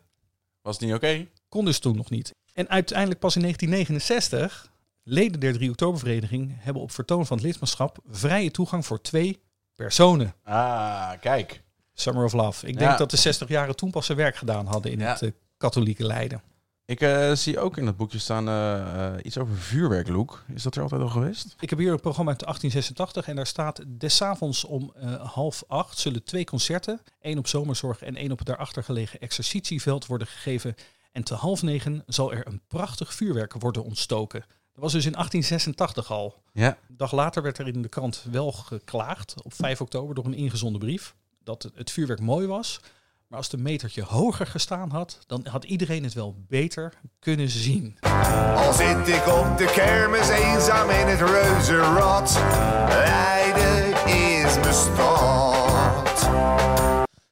Was 0.63 0.77
het 0.77 0.85
niet 0.85 0.95
oké? 0.95 1.27
kon 1.49 1.65
dus 1.65 1.79
toen 1.79 1.97
nog 1.97 2.11
niet. 2.11 2.35
En 2.53 2.69
uiteindelijk 2.69 3.21
pas 3.21 3.35
in 3.37 3.41
1969, 3.43 4.71
leden 5.03 5.41
der 5.41 5.53
3 5.53 5.71
Oktobervereniging 5.71 6.53
hebben 6.59 6.83
op 6.83 6.91
vertoon 6.91 7.27
van 7.27 7.37
het 7.37 7.47
lidmaatschap 7.47 7.99
vrije 8.09 8.51
toegang 8.51 8.87
voor 8.87 9.01
twee 9.01 9.41
personen. 9.75 10.35
Ah, 10.43 11.11
kijk. 11.21 11.63
Summer 11.95 12.25
of 12.25 12.33
Love. 12.33 12.67
Ik 12.67 12.75
Ja. 12.81 12.87
denk 12.87 12.99
dat 12.99 13.11
de 13.11 13.17
60 13.17 13.49
jaren 13.49 13.77
toen 13.77 13.91
pas 13.91 14.07
zijn 14.07 14.19
werk 14.19 14.37
gedaan 14.37 14.67
hadden 14.67 14.93
in 14.93 14.99
Ja. 14.99 15.11
het 15.13 15.23
eh, 15.23 15.31
katholieke 15.57 16.05
Leiden. 16.07 16.43
Ik 16.87 17.01
eh, 17.01 17.33
zie 17.33 17.59
ook 17.59 17.77
in 17.77 17.87
het 17.87 17.97
boekje 17.97 18.19
staan 18.19 18.49
eh, 18.49 19.07
eh, 19.07 19.15
iets 19.23 19.39
over 19.39 19.57
vuurwerk, 19.57 20.09
Loek. 20.09 20.45
Is 20.55 20.63
dat 20.63 20.77
er 20.77 20.83
altijd 20.83 21.01
al 21.01 21.09
geweest? 21.09 21.57
Ik 21.61 21.71
heb 21.71 21.79
hier 21.79 21.93
een 21.93 22.01
programma 22.01 22.31
uit 22.31 22.41
1886 22.41 23.29
en 23.29 23.37
daar 23.37 23.47
staat 23.47 23.85
des 23.87 24.23
avonds 24.23 24.65
om 24.65 24.93
half 25.23 25.65
acht 25.67 25.99
zullen 25.99 26.25
twee 26.25 26.45
concerten, 26.45 27.01
één 27.21 27.39
op 27.39 27.47
zomerzorg 27.47 28.03
en 28.03 28.17
één 28.17 28.33
op 28.33 28.39
het 28.39 28.47
daarachter 28.47 28.85
gelegen 28.85 29.21
exercitieveld 29.21 30.07
worden 30.07 30.27
gegeven. 30.27 30.75
En 31.13 31.25
te 31.25 31.35
half 31.35 31.63
negen 31.63 32.03
zal 32.07 32.33
er 32.33 32.47
een 32.47 32.61
prachtig 32.69 33.15
vuurwerk 33.15 33.53
worden 33.53 33.85
ontstoken. 33.85 34.41
Dat 34.41 34.83
was 34.83 34.93
dus 34.93 35.07
in 35.07 35.13
1886 35.13 36.11
al. 36.11 36.43
Ja. 36.53 36.79
Een 36.89 36.97
dag 36.97 37.13
later 37.13 37.43
werd 37.43 37.59
er 37.59 37.67
in 37.67 37.83
de 37.83 37.89
krant 37.89 38.25
wel 38.31 38.53
geklaagd, 38.53 39.35
op 39.43 39.55
5 39.55 39.81
oktober, 39.81 40.15
door 40.15 40.25
een 40.25 40.35
ingezonden 40.35 40.81
brief, 40.81 41.15
dat 41.43 41.71
het 41.75 41.91
vuurwerk 41.91 42.21
mooi 42.21 42.47
was. 42.47 42.81
Maar 43.35 43.43
als 43.43 43.53
de 43.53 43.63
metertje 43.63 44.03
hoger 44.03 44.47
gestaan 44.47 44.91
had, 44.91 45.19
dan 45.27 45.47
had 45.51 45.65
iedereen 45.65 46.05
het 46.05 46.15
wel 46.15 46.45
beter 46.49 46.93
kunnen 47.19 47.49
zien. 47.49 47.97
Al 48.57 48.73
zit 48.73 49.09
ik 49.09 49.27
op 49.27 49.59
de 49.59 49.73
kermis 49.75 50.29
eenzaam 50.29 50.91
in 50.91 51.07
het 51.07 51.21
reuzenrad. 51.21 52.39
Leiden 52.89 54.07
is 54.07 54.55
mijn 54.55 54.75
stad. 54.75 56.31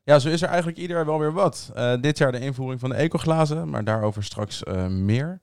Ja, 0.02 0.18
zo 0.18 0.28
is 0.28 0.42
er 0.42 0.48
eigenlijk 0.48 0.78
ieder 0.78 0.96
jaar 0.96 1.06
wel 1.06 1.18
weer 1.18 1.32
wat. 1.32 1.70
Eh, 1.74 1.94
dit 2.00 2.18
jaar 2.18 2.32
de 2.32 2.40
invoering 2.40 2.80
van 2.80 2.90
de 2.90 2.96
ecoglazen, 2.96 3.70
maar 3.70 3.84
daarover 3.84 4.24
straks 4.24 4.62
eh, 4.62 4.86
meer. 4.86 5.40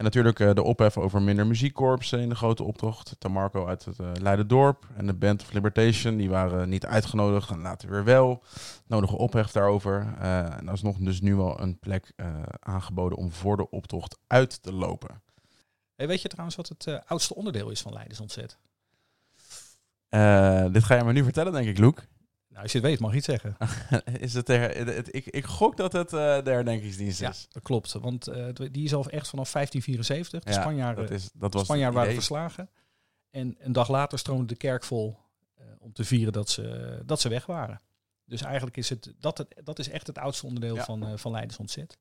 En 0.00 0.06
natuurlijk 0.06 0.40
eh, 0.40 0.54
de 0.54 0.62
ophef 0.62 0.96
over 0.96 1.22
minder 1.22 1.46
muziekkorpsen 1.46 2.20
in 2.20 2.28
de 2.28 2.34
grote 2.34 2.62
optocht. 2.62 3.16
Tamarco 3.18 3.66
uit 3.66 3.84
het 3.84 3.98
eh 3.98 4.10
Leiden-dorp 4.20 4.86
en 4.96 5.06
de 5.06 5.14
Band 5.14 5.42
of 5.42 5.52
Libertation, 5.52 6.16
die 6.16 6.28
waren 6.30 6.68
niet 6.68 6.86
uitgenodigd 6.86 7.50
en 7.50 7.60
later 7.60 7.90
weer 7.90 8.04
wel. 8.04 8.42
Nodige 8.86 9.16
ophef 9.16 9.52
daarover. 9.52 10.14
Eh 10.20 10.58
en 10.58 10.68
alsnog 10.68 10.96
dus 10.96 11.20
nu 11.20 11.34
wel 11.34 11.60
een 11.60 11.78
plek 11.78 12.12
eh, 12.16 12.26
aangeboden 12.60 13.18
om 13.18 13.32
voor 13.32 13.56
de 13.56 13.70
optocht 13.70 14.18
uit 14.26 14.62
te 14.62 14.72
lopen. 14.72 15.22
Hey, 15.96 16.06
weet 16.06 16.22
je 16.22 16.28
trouwens 16.28 16.56
wat 16.56 16.68
het 16.68 16.86
eh, 16.86 16.98
oudste 17.06 17.34
onderdeel 17.34 17.70
is 17.70 17.80
van 17.80 17.92
Leidens 17.92 18.20
Ontzet? 18.20 18.58
Eh, 20.08 20.64
dit 20.72 20.84
ga 20.84 20.96
je 20.96 21.04
me 21.04 21.12
nu 21.12 21.22
vertellen, 21.22 21.52
denk 21.52 21.68
ik, 21.68 21.78
Loek. 21.78 22.02
Nou, 22.50 22.62
als 22.62 22.72
je 22.72 22.78
het 22.78 22.86
weet, 22.86 23.00
mag 23.00 23.10
je 23.10 23.16
het 23.16 23.24
zeggen. 23.24 23.56
is 24.26 24.34
het, 24.34 24.48
er, 24.48 24.86
het, 24.86 25.14
ik, 25.14 25.26
ik 25.26 25.44
gok 25.44 25.76
dat 25.76 25.92
het 25.92 26.12
eh, 26.12 26.42
de 26.42 26.50
herdenkingsdienst 26.50 27.20
Ja, 27.20 27.28
is. 27.28 27.46
dat 27.50 27.62
klopt. 27.62 27.92
Want 27.92 28.26
eh, 28.26 28.46
die 28.54 28.84
is 28.84 28.94
al 28.94 29.08
echt 29.08 29.28
vanaf 29.28 29.52
1574. 29.52 30.42
De 30.44 30.50
Ja, 30.52 30.60
Spanjaarden, 30.60 31.06
dat, 31.06 31.12
is, 31.18 31.30
dat 31.34 31.52
was 31.54 31.64
Spanjaarden 31.64 31.98
waren 31.98 32.14
verslagen. 32.14 32.70
En 33.30 33.56
een 33.58 33.72
dag 33.72 33.88
later 33.88 34.18
stroomde 34.18 34.46
de 34.46 34.56
kerk 34.56 34.84
vol 34.84 35.16
eh, 35.54 35.64
om 35.78 35.92
te 35.92 36.04
vieren 36.04 36.32
dat 36.32 36.48
ze, 36.50 36.98
dat 37.06 37.20
ze 37.20 37.28
weg 37.28 37.46
waren. 37.46 37.80
Dus 38.24 38.42
eigenlijk 38.42 38.76
is 38.76 38.88
het, 38.88 39.12
dat, 39.18 39.38
het, 39.38 39.54
dat 39.64 39.78
is 39.78 39.88
echt 39.88 40.06
het 40.06 40.18
oudste 40.18 40.46
onderdeel 40.46 40.74
Ja. 40.74 40.84
van, 40.84 41.18
van 41.18 41.32
Leidens 41.32 41.58
Ontzet. 41.58 41.98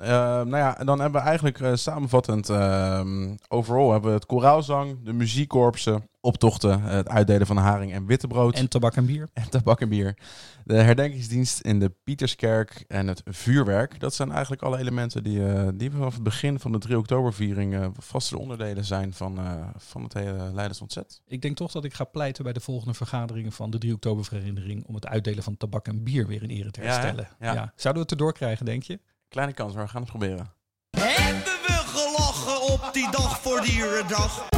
Eh, 0.00 0.08
nou 0.08 0.56
ja, 0.56 0.78
en 0.78 0.86
dan 0.86 1.00
hebben 1.00 1.20
we 1.20 1.26
eigenlijk 1.26 1.60
eh, 1.60 1.74
samenvattend, 1.74 2.48
ehm 2.48 3.34
overal 3.48 3.92
hebben 3.92 4.10
we 4.10 4.16
het 4.16 4.26
koraalzang, 4.26 4.98
de 5.04 5.12
muziekkorpsen, 5.12 6.08
optochten, 6.20 6.82
het 6.82 7.08
uitdelen 7.08 7.46
van 7.46 7.56
haring 7.56 7.92
en 7.92 8.06
wittebrood 8.06 8.54
En 8.54 8.68
tabak 8.68 8.94
en 8.96 9.06
bier. 9.06 9.28
en 9.32 9.50
tabak 9.50 9.80
en 9.80 9.88
bier. 9.88 10.16
De 10.64 10.74
herdenkingsdienst 10.74 11.60
in 11.60 11.78
de 11.78 11.92
Pieterskerk 12.04 12.84
en 12.88 13.08
het 13.08 13.22
vuurwerk. 13.24 14.00
Dat 14.00 14.14
zijn 14.14 14.32
eigenlijk 14.32 14.62
alle 14.62 14.78
elementen 14.78 15.22
die, 15.22 15.46
eh, 15.46 15.68
die 15.74 15.90
vanaf 15.90 16.14
het 16.14 16.22
begin 16.22 16.58
van 16.58 16.72
de 16.72 16.78
3 16.78 16.98
oktoberviering 16.98 17.74
eh, 17.74 17.86
vaste 17.98 18.38
onderdelen 18.38 18.84
zijn 18.84 19.12
van, 19.12 19.38
van 19.76 20.02
het 20.02 20.14
hele 20.14 20.50
Leiders 20.52 20.80
Ontzet. 20.80 21.20
Ik 21.26 21.42
denk 21.42 21.56
toch 21.56 21.72
dat 21.72 21.84
ik 21.84 21.94
ga 21.94 22.04
pleiten 22.04 22.44
bij 22.44 22.52
de 22.52 22.60
volgende 22.60 22.94
vergaderingen 22.94 23.52
van 23.52 23.70
de 23.70 23.78
3 23.78 23.92
oktobervereniging 23.94 24.84
om 24.86 24.94
het 24.94 25.06
uitdelen 25.06 25.42
van 25.42 25.56
tabak 25.56 25.86
en 25.86 26.02
bier 26.02 26.26
weer 26.26 26.42
in 26.42 26.50
ere 26.50 26.70
te 26.70 26.80
Ja, 26.82 26.86
herstellen. 26.86 27.28
Ja. 27.40 27.52
Ja. 27.52 27.72
Zouden 27.76 28.02
we 28.02 28.08
het 28.08 28.10
erdoor 28.20 28.32
krijgen, 28.32 28.64
denk 28.64 28.82
je? 28.82 29.00
Kleine 29.30 29.52
kans, 29.52 29.74
maar 29.74 29.84
we 29.84 29.90
gaan 29.90 30.00
het 30.00 30.10
proberen. 30.10 30.52
Hebben 30.90 31.52
we 31.66 31.72
gelachen 31.72 32.72
op 32.72 32.90
die 32.92 33.10
dag 33.10 33.40
voor 33.40 33.60
dierendag? 33.60 34.48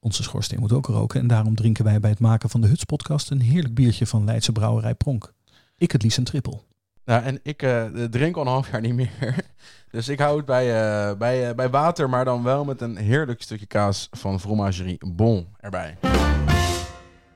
Onze 0.00 0.22
schoorsteen 0.22 0.60
moet 0.60 0.72
ook 0.72 0.86
roken 0.86 1.20
en 1.20 1.26
daarom 1.26 1.54
drinken 1.54 1.84
wij 1.84 2.00
bij 2.00 2.10
het 2.10 2.18
maken 2.18 2.50
van 2.50 2.60
de 2.60 2.66
Huts 2.66 2.84
podcast 2.84 3.30
een 3.30 3.40
heerlijk 3.40 3.74
biertje 3.74 4.06
van 4.06 4.24
Leidse 4.24 4.52
brouwerij 4.52 4.94
Pronk. 4.94 5.32
Ik 5.76 5.92
het 5.92 6.02
liefst 6.02 6.18
een 6.18 6.24
trippel. 6.24 6.64
Nou, 7.04 7.22
en 7.22 7.40
ik 7.42 7.62
eh, 7.62 7.84
drink 7.84 8.36
al 8.36 8.42
een 8.42 8.48
half 8.48 8.70
jaar 8.70 8.80
niet 8.80 8.94
meer. 8.94 9.10
Dus 9.90 10.08
ik 10.08 10.18
hou 10.18 10.36
het 10.36 10.46
bij, 10.46 10.64
eh, 10.64 11.16
bij, 11.16 11.48
eh, 11.48 11.54
bij 11.54 11.70
water, 11.70 12.08
maar 12.08 12.24
dan 12.24 12.42
wel 12.42 12.64
met 12.64 12.80
een 12.80 12.96
heerlijk 12.96 13.42
stukje 13.42 13.66
kaas 13.66 14.08
van 14.10 14.40
Fromagerie 14.40 14.98
Bon 15.06 15.48
erbij. 15.60 15.96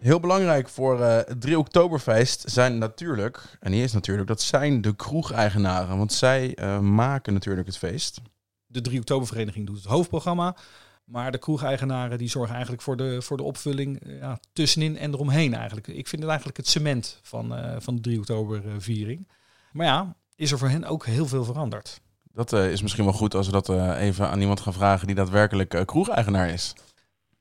Heel 0.03 0.21
belangrijk 0.21 0.69
voor 0.69 1.01
eh, 1.01 1.17
het 1.17 1.41
3 1.41 1.59
Oktoberfeest 1.59 2.51
zijn 2.51 2.79
natuurlijk, 2.79 3.57
en 3.61 3.73
die 3.73 3.83
is 3.83 3.93
natuurlijk, 3.93 4.29
dat 4.29 4.41
zijn 4.41 4.81
de 4.81 4.97
kroegeigenaren. 4.97 5.99
Want 5.99 6.13
zij 6.13 6.55
eh, 6.55 6.79
maken 6.79 7.33
natuurlijk 7.33 7.67
het 7.67 7.79
feest. 7.79 8.21
De 8.67 8.81
3 8.81 8.99
oktobervereniging 8.99 9.67
doet 9.67 9.77
het 9.77 9.85
hoofdprogramma. 9.85 10.57
Maar 11.05 11.33
de 11.33 11.39
kroegeigenaren 11.39 12.19
die 12.19 12.29
zorgen 12.29 12.53
eigenlijk 12.53 12.83
voor 12.83 12.97
de, 12.97 13.23
voor 13.23 13.37
de 13.37 13.43
opvulling 13.43 14.01
eh, 14.01 14.19
ja, 14.19 14.41
tussenin 14.53 14.97
en 14.97 15.13
eromheen 15.13 15.55
eigenlijk. 15.55 15.87
Ik 15.87 16.09
vind 16.09 16.23
het 16.23 16.31
eigenlijk 16.31 16.57
het 16.57 16.69
cement 16.69 17.21
van, 17.23 17.55
van 17.79 17.95
de 17.95 18.01
3 18.01 18.19
oktoberviering. 18.19 19.29
Maar 19.73 19.87
ja, 19.87 20.17
is 20.35 20.53
er 20.53 20.59
voor 20.59 20.69
hen 20.69 20.85
ook 20.85 21.07
heel 21.07 21.27
veel 21.27 21.45
veranderd. 21.45 22.01
Dat 22.33 22.53
is 22.53 22.83
misschien 22.83 23.05
wel 23.05 23.13
goed 23.13 23.35
als 23.35 23.47
we 23.47 23.53
dat 23.53 23.69
even 23.97 24.29
aan 24.29 24.41
iemand 24.41 24.61
gaan 24.61 24.73
vragen 24.73 25.07
die 25.07 25.17
daadwerkelijk 25.17 25.83
kroegeigenaar 25.87 26.49
is. 26.49 26.75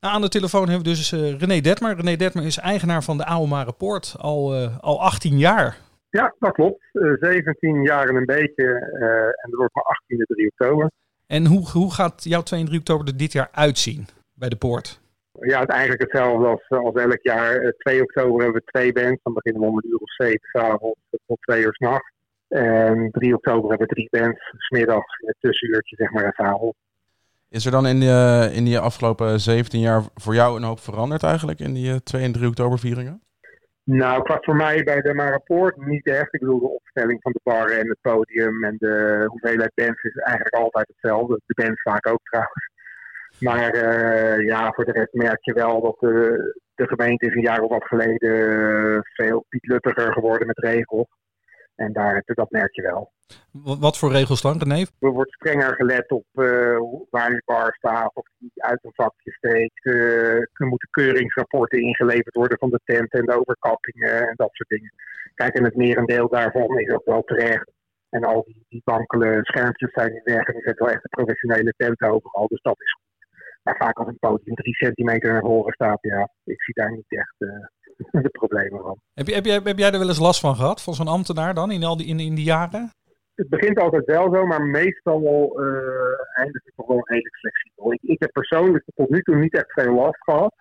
Nou, 0.01 0.13
aan 0.15 0.22
de 0.22 0.29
telefoon 0.29 0.70
hebben 0.70 0.88
we 0.88 0.96
dus 0.96 1.12
eh, 1.12 1.39
René 1.39 1.60
Detmer. 1.62 1.96
René 1.96 2.15
Detmer 2.15 2.46
is 2.46 2.58
eigenaar 2.58 3.03
van 3.03 3.17
de 3.17 3.25
Oude 3.25 3.74
Poort 3.77 4.15
al, 4.17 4.53
eh, 4.55 4.77
al 4.79 5.01
18 5.01 5.38
jaar. 5.38 5.77
Ja, 6.10 6.34
dat 6.39 6.51
klopt. 6.51 6.84
Eh 6.91 7.12
17 7.20 7.84
jaar 7.84 8.08
en 8.08 8.15
een 8.15 8.25
beetje. 8.25 8.63
eh, 9.00 9.25
en 9.25 9.50
dat 9.50 9.53
wordt 9.60 9.74
maar 9.75 9.84
18e 9.84 10.24
3 10.25 10.48
oktober. 10.48 10.91
En 11.27 11.46
hoe, 11.46 11.70
hoe 11.70 11.93
gaat 11.93 12.24
jouw 12.24 12.41
2 12.41 12.60
en 12.60 12.65
3 12.65 12.79
oktober 12.79 13.08
er 13.08 13.17
dit 13.17 13.31
jaar 13.31 13.50
uitzien 13.51 14.08
bij 14.34 14.50
de 14.50 14.55
poort? 14.55 15.00
Ja, 15.39 15.60
het 15.60 15.70
eigenlijk 15.70 16.01
hetzelfde 16.01 16.48
als, 16.48 16.70
als 16.70 16.96
elk 16.96 17.22
jaar. 17.22 17.55
Eh, 17.55 17.70
2 17.70 18.01
oktober 18.01 18.43
hebben 18.43 18.62
we 18.65 18.72
twee 18.72 18.93
bands. 18.93 19.20
Dan 19.24 19.34
beginnen 19.34 19.62
we 19.62 19.67
om 19.67 19.77
een 19.77 19.89
uur 19.89 19.98
of 19.98 20.13
zeven 20.13 20.50
s'avonds 20.51 21.00
tot 21.27 21.41
twee 21.41 21.63
uur 21.63 21.74
s'nachts. 21.74 22.12
En 22.48 23.10
3 23.12 23.34
oktober 23.36 23.70
hebben 23.70 23.88
we 23.88 23.93
drie 23.93 24.08
bands. 24.12 24.39
Smiddags 24.58 25.20
in 25.20 25.27
het 25.27 25.38
tussenuurtje, 25.39 25.96
zeg 25.96 26.12
maar, 26.12 26.24
en 26.24 26.34
s'avonds. 26.36 26.77
Is 27.51 27.65
er 27.65 27.72
dan 27.72 27.88
in 27.88 28.00
die, 28.00 28.10
in 28.53 28.63
die 28.63 28.79
afgelopen 28.79 29.39
17 29.39 29.79
jaar 29.79 30.01
voor 30.15 30.34
jou 30.34 30.58
een 30.58 30.63
hoop 30.63 30.79
veranderd 30.79 31.24
eigenlijk 31.24 31.60
in 31.60 31.74
die 31.74 31.91
eh, 31.91 31.96
2 31.96 32.24
en 32.24 32.31
3 32.31 32.48
oktobervieringen? 32.48 33.22
Nou, 33.84 34.24
qua 34.24 34.38
voor 34.41 34.55
mij 34.55 34.84
bij 34.84 35.01
de 35.01 35.13
Marapoort 35.13 35.86
niet 35.86 36.05
echt. 36.05 36.34
Ik 36.34 36.39
bedoel, 36.39 36.60
de 36.60 36.67
opstelling 36.67 37.22
van 37.22 37.31
de 37.31 37.39
bar 37.43 37.70
en 37.70 37.88
het 37.88 37.98
podium 38.01 38.63
en 38.63 38.75
de 38.77 39.25
hoeveelheid 39.27 39.72
bands 39.74 40.03
is 40.03 40.15
eigenlijk 40.15 40.55
altijd 40.55 40.88
hetzelfde. 40.88 41.41
De 41.46 41.63
bands 41.63 41.81
vaak 41.81 42.08
ook 42.08 42.24
trouwens. 42.24 42.70
Maar 43.39 43.72
eh, 43.74 44.46
ja, 44.46 44.72
voor 44.72 44.86
de 44.86 44.91
rest 44.91 45.13
merk 45.13 45.43
je 45.43 45.53
wel 45.53 45.81
dat 45.81 46.00
de, 46.00 46.62
de 46.75 46.88
gemeente 46.88 47.36
een 47.36 47.41
jaar 47.41 47.62
of 47.62 47.70
wat 47.70 47.88
geleden 47.88 48.34
eh, 48.96 49.00
veel 49.01 49.46
pietluttiger 49.50 50.13
geworden 50.13 50.48
met 50.48 50.58
regels. 50.58 51.08
En 51.82 51.94
daar, 51.94 52.22
dat 52.26 52.50
merk 52.50 52.76
je 52.76 52.82
wel. 52.82 53.12
Wat, 53.80 53.98
voor 53.98 54.12
regels 54.12 54.42
dan, 54.42 54.58
René? 54.58 54.86
Er 55.00 55.12
wordt 55.12 55.32
strenger 55.32 55.76
gelet 55.76 56.12
op 56.12 56.26
eh, 56.34 56.78
waar 57.10 57.30
die 57.30 57.42
bar 57.46 57.76
staat, 57.76 58.12
of 58.14 58.28
die 58.38 58.52
uit 58.56 58.84
een 58.84 58.94
vakje 58.94 59.32
steekt. 59.32 59.86
Eh, 59.86 60.36
er 60.36 60.68
moeten 60.72 60.90
keuringsrapporten 60.90 61.82
ingeleverd 61.82 62.36
worden 62.36 62.58
van 62.58 62.70
de 62.70 62.80
tent 62.84 63.12
en 63.14 63.26
de 63.26 63.40
overkappingen 63.40 64.28
en 64.28 64.34
dat 64.36 64.50
soort 64.52 64.70
dingen. 64.70 64.94
Kijk, 65.34 65.54
en 65.54 65.64
het 65.64 65.76
merendeel 65.76 66.30
daarvan 66.30 66.80
is 66.80 66.94
ook 66.94 67.06
wel 67.06 67.24
terecht. 67.24 67.72
En 68.10 68.24
al 68.24 68.44
die, 68.46 68.66
die 68.70 68.82
wankele 68.84 69.40
schermpjes 69.42 69.92
zijn 69.92 70.14
niet 70.14 70.24
weg 70.24 70.48
en 70.48 70.56
er 70.56 70.62
zit 70.62 70.80
wel 70.80 70.90
echt 70.90 71.04
een 71.04 71.24
professionele 71.24 71.74
tent 71.78 72.02
overal, 72.02 72.48
dus 72.48 72.62
dat 72.62 72.82
is 72.82 72.92
goed. 72.92 73.10
Maar 73.64 73.78
vaak 73.78 73.98
als 73.98 74.08
een 74.08 74.20
podium 74.20 74.56
drie 74.56 74.76
centimeter 74.76 75.32
naar 75.32 75.42
voren 75.42 75.74
staat, 75.74 76.00
ja, 76.02 76.30
ik 76.44 76.62
zie 76.62 76.74
daar 76.74 76.92
niet 76.92 77.06
echt 77.08 77.36
eh, 77.38 77.50
de 78.12 78.30
problemen 78.30 78.82
van. 78.82 78.98
Heb, 79.13 79.27
je, 79.27 79.34
heb, 79.34 79.46
jij, 79.46 79.60
heb 79.63 79.77
jij 79.77 79.91
er 79.91 80.00
wel 80.00 80.08
eens 80.08 80.20
last 80.20 80.39
van 80.39 80.56
gehad, 80.56 80.82
van 80.82 80.94
zo'n 80.94 81.08
ambtenaar 81.08 81.53
dan, 81.53 81.72
in, 81.72 81.84
al 81.84 81.98
die, 81.98 82.08
in, 82.08 82.20
in 82.20 82.36
die 82.36 82.46
jaren? 82.46 82.91
het 83.36 83.50
begint 83.50 83.80
altijd 83.80 84.06
wel 84.06 84.34
zo, 84.34 84.46
maar 84.46 84.62
meestal 84.62 85.22
eh 85.60 86.12
eindigt 86.34 86.65
het 86.65 86.75
toch 86.75 86.88
wel 86.88 87.08
redelijk 87.08 87.38
flexibel. 87.38 87.94
Ik, 87.94 88.01
ik 88.01 88.20
heb 88.20 88.32
persoonlijk 88.32 88.84
tot 88.96 89.10
nu 89.10 89.22
toe 89.22 89.36
niet 89.36 89.53
echt 89.53 89.72
veel 89.72 89.94
last 89.94 90.24
gehad. 90.24 90.53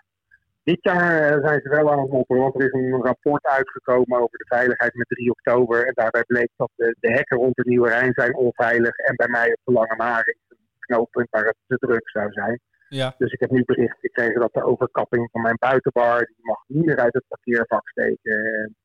Dit 0.63 0.79
jaar 0.81 1.33
eh, 1.33 1.47
zijn 1.47 1.61
ze 1.63 1.69
wel 1.69 1.91
aan 1.91 2.01
het 2.01 2.11
mopperen, 2.11 2.43
want 2.43 2.55
er 2.55 2.67
is 2.67 2.73
een 2.73 3.03
rapport 3.03 3.47
uitgekomen 3.47 4.21
over 4.21 4.39
de 4.39 4.47
veiligheid 4.47 4.95
met 4.95 5.09
3 5.09 5.31
oktober. 5.31 5.87
En 5.87 5.93
daarbij 5.95 6.25
bleek 6.27 6.51
dat 6.57 6.71
de, 6.77 6.97
de 7.01 7.13
hekken 7.13 7.37
rond 7.37 7.57
de 7.57 7.63
Nieuwe 7.67 7.89
Rijn 7.89 8.13
zijn 8.15 8.37
onveilig. 8.37 8.97
En 8.97 9.17
bij 9.17 9.29
mij 9.29 9.49
op 9.49 9.61
de 9.65 9.73
Lange 9.73 9.97
Maring 9.97 10.39
een 10.49 10.57
knooppunt 10.79 11.31
waar 11.31 11.45
het 11.45 11.57
te 11.67 11.77
druk 11.77 12.11
zou 12.11 12.33
zijn. 12.33 12.61
Ja. 12.91 13.15
Dus 13.19 13.33
ik 13.33 13.41
heb 13.41 13.51
nu 13.51 13.65
bericht 13.65 13.99
gekregen 14.01 14.41
dat 14.41 14.53
de 14.53 14.65
overkapping 14.65 15.29
van 15.33 15.43
mijn 15.43 15.57
buitenbar, 15.59 16.19
die 16.27 16.37
mag 16.41 16.63
niet 16.67 16.85
meer 16.85 16.97
uit 16.99 17.15
het 17.15 17.25
parkeervak 17.29 17.89
steken. 17.89 18.45
En 18.55 18.77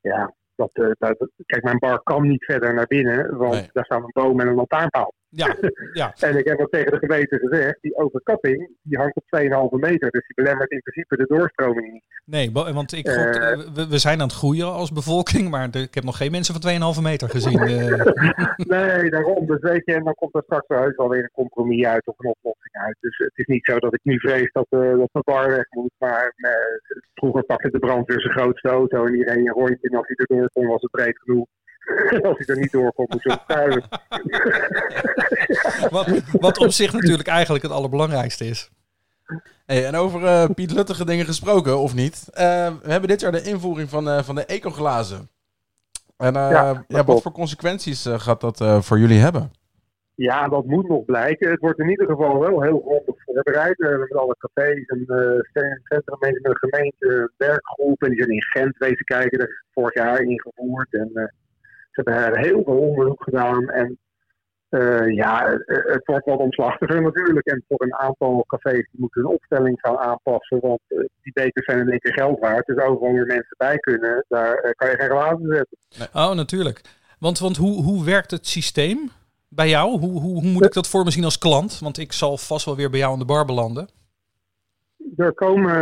ja, 0.00 0.34
dat, 0.54 0.70
eh, 0.72 0.90
dat, 0.98 1.28
kijk, 1.46 1.62
mijn 1.62 1.78
bar 1.78 2.02
kan 2.02 2.28
niet 2.28 2.44
verder 2.44 2.74
naar 2.74 2.86
binnen, 2.86 3.36
want 3.36 3.54
Nee. 3.54 3.70
daar 3.72 3.84
staat 3.84 4.02
een 4.02 4.10
boom 4.12 4.40
en 4.40 4.46
een 4.46 4.54
lantaarnpaal. 4.54 5.12
Ja, 5.30 5.56
ja. 5.92 6.14
En 6.28 6.36
ik 6.36 6.48
heb 6.48 6.60
ook 6.60 6.70
tegen 6.70 6.90
de 6.92 6.98
gemeente 6.98 7.38
gezegd, 7.38 7.78
die 7.80 7.96
overkapping, 7.96 8.70
die 8.82 8.98
hangt 8.98 9.16
op 9.16 9.24
2,5 9.40 9.78
meter. 9.80 10.10
Dus 10.10 10.26
die 10.26 10.34
belemmert 10.34 10.70
in 10.70 10.80
principe 10.80 11.16
de 11.16 11.26
doorstroming 11.26 11.92
niet. 11.92 12.02
Nee, 12.24 12.50
want 12.52 12.92
ik, 12.92 13.08
gok- 13.08 13.74
we, 13.74 13.86
we 13.88 13.98
zijn 13.98 14.20
aan 14.20 14.26
het 14.26 14.36
groeien 14.36 14.66
als 14.72 14.92
bevolking, 14.92 15.50
maar 15.50 15.70
de- 15.70 15.78
ik 15.78 15.94
heb 15.94 16.04
nog 16.04 16.16
geen 16.16 16.30
mensen 16.30 16.54
van 16.54 16.94
2,5 16.96 17.02
meter 17.02 17.28
gezien. 17.28 17.58
eh. 17.60 18.04
Nee, 18.74 19.10
daarom. 19.10 19.46
Dus 19.46 19.60
weet 19.60 19.82
je, 19.84 19.94
en 19.94 20.04
dan 20.04 20.14
komt 20.14 20.34
er 20.34 20.42
straks 20.44 20.66
wel 20.66 20.80
heus 20.82 20.96
wel 20.96 21.08
weer 21.08 21.22
een 21.22 21.30
compromis 21.32 21.84
uit 21.86 22.06
of 22.06 22.14
een 22.18 22.30
oplossing 22.30 22.74
uit. 22.74 22.96
Dus 23.00 23.18
het 23.18 23.32
is 23.38 23.46
niet 23.46 23.64
zo 23.64 23.78
dat 23.78 23.94
ik 23.94 24.00
nu 24.02 24.18
vrees 24.18 24.52
dat, 24.52 24.66
eh 24.70 24.80
dat 24.80 25.08
de 25.12 25.20
bar 25.24 25.48
weg 25.50 25.66
moet. 25.70 25.92
Maar 25.98 26.32
eh, 26.36 26.50
vroeger 27.14 27.44
pakte 27.44 27.70
de 27.70 27.78
brandweer 27.78 28.20
zijn 28.20 28.32
grootste 28.38 28.68
auto 28.68 29.04
en 29.06 29.12
die 29.12 29.24
reed 29.24 29.36
een 29.36 29.52
rondje. 29.52 29.78
En 29.88 29.96
als 29.96 30.06
hij 30.06 30.16
erdoor 30.16 30.48
kon, 30.52 30.66
was 30.66 30.82
het 30.82 30.90
breed 30.90 31.18
genoeg. 31.18 31.46
als 32.28 32.38
hij 32.38 32.46
er 32.46 32.58
niet 32.58 32.72
door 32.72 32.92
kon, 32.92 33.06
moest 33.08 33.24
hij 33.24 33.34
opstuiven. 33.34 33.82
wat, 35.90 36.22
wat 36.32 36.58
op 36.58 36.70
zich 36.70 36.92
natuurlijk 36.92 37.28
eigenlijk 37.28 37.64
het 37.64 37.72
allerbelangrijkste 37.72 38.44
is. 38.44 38.70
Hey, 39.66 39.86
en 39.86 39.94
over 39.94 40.24
eh 40.24 40.48
Piet 40.54 40.72
Luttige 40.72 41.04
dingen 41.04 41.24
gesproken, 41.26 41.78
of 41.78 41.94
niet? 41.94 42.28
Eh, 42.32 42.72
we 42.82 42.90
hebben 42.90 43.08
dit 43.08 43.20
jaar 43.20 43.32
de 43.32 43.42
invoering 43.42 43.88
van, 43.88 44.08
eh, 44.08 44.22
van 44.22 44.34
de 44.34 44.44
ecoglazen. 44.44 45.28
En 46.16 46.36
eh, 46.36 46.78
Ja, 46.88 47.04
wat 47.04 47.22
voor 47.22 47.32
consequenties 47.32 48.06
gaat 48.08 48.40
dat 48.40 48.60
eh, 48.60 48.80
voor 48.80 48.98
jullie 48.98 49.18
hebben? 49.18 49.50
Ja, 50.26 50.48
dat 50.48 50.64
moet 50.66 50.88
nog 50.88 51.04
blijken. 51.04 51.50
Het 51.50 51.60
wordt 51.60 51.78
in 51.78 51.88
ieder 51.88 52.06
geval 52.06 52.38
wel 52.38 52.62
heel 52.62 52.80
grondig 52.80 53.24
voorbereid. 53.24 53.78
Uh, 53.78 53.98
met 53.98 54.14
alle 54.14 54.36
cafés 54.38 54.86
en 54.86 55.04
uh, 55.06 55.40
centrum 55.82 56.18
met 56.18 56.38
de 56.42 56.56
gemeente, 56.58 57.32
werkgroep. 57.36 58.02
En 58.02 58.08
die 58.08 58.18
zijn 58.18 58.30
in 58.30 58.42
Gent 58.42 58.76
wezen 58.78 59.04
kijken. 59.04 59.38
Dat 59.38 59.48
is 59.48 59.64
vorig 59.72 59.94
jaar 59.94 60.22
ingevoerd. 60.22 60.94
En 60.94 61.10
uh, 61.14 61.24
ze 62.04 62.10
hebben 62.10 62.38
er 62.38 62.46
heel 62.46 62.62
veel 62.64 62.78
onderzoek 62.78 63.22
gedaan. 63.22 63.68
En 63.68 63.98
uh, 64.70 65.14
ja, 65.14 65.58
het, 65.66 66.04
wordt 66.04 66.26
wat 66.26 66.38
omslachtiger 66.38 67.02
natuurlijk. 67.02 67.46
En 67.46 67.64
voor 67.68 67.82
een 67.82 67.94
aantal 67.94 68.44
cafés 68.46 68.88
die 68.90 69.00
moeten 69.00 69.22
hun 69.22 69.30
opstelling 69.30 69.80
gaan 69.80 69.98
aanpassen. 69.98 70.60
Want 70.60 70.80
uh, 70.88 70.98
die 71.22 71.32
bekers 71.32 71.64
zijn 71.64 71.78
in 71.78 71.90
één 71.90 71.98
keer 71.98 72.12
geld 72.12 72.38
waard. 72.38 72.66
Dus 72.66 72.76
overal 72.76 73.12
weer 73.12 73.26
mensen 73.26 73.56
bij 73.56 73.78
kunnen. 73.78 74.24
Daar 74.28 74.64
uh, 74.64 74.70
kan 74.70 74.90
je 74.90 74.96
geen 74.96 75.10
glazen 75.10 75.46
zetten. 75.54 75.78
Oh, 76.12 76.32
natuurlijk. 76.32 76.80
Want, 77.18 77.38
want 77.38 77.56
hoe, 77.56 77.82
hoe 77.82 78.04
werkt 78.04 78.30
het 78.30 78.46
systeem? 78.46 79.10
bij 79.48 79.68
jou? 79.68 79.98
Hoe, 79.98 80.20
hoe, 80.20 80.20
hoe 80.20 80.42
moet 80.42 80.64
ik 80.64 80.72
dat 80.72 80.88
voor 80.88 81.04
me 81.04 81.10
zien 81.10 81.24
als 81.24 81.38
klant? 81.38 81.78
Want 81.78 81.98
ik 81.98 82.12
zal 82.12 82.38
vast 82.38 82.64
wel 82.64 82.76
weer 82.76 82.90
bij 82.90 82.98
jou 82.98 83.12
aan 83.12 83.18
de 83.18 83.24
bar 83.24 83.44
belanden. 83.44 83.88
Er, 85.16 85.32
komen, 85.34 85.74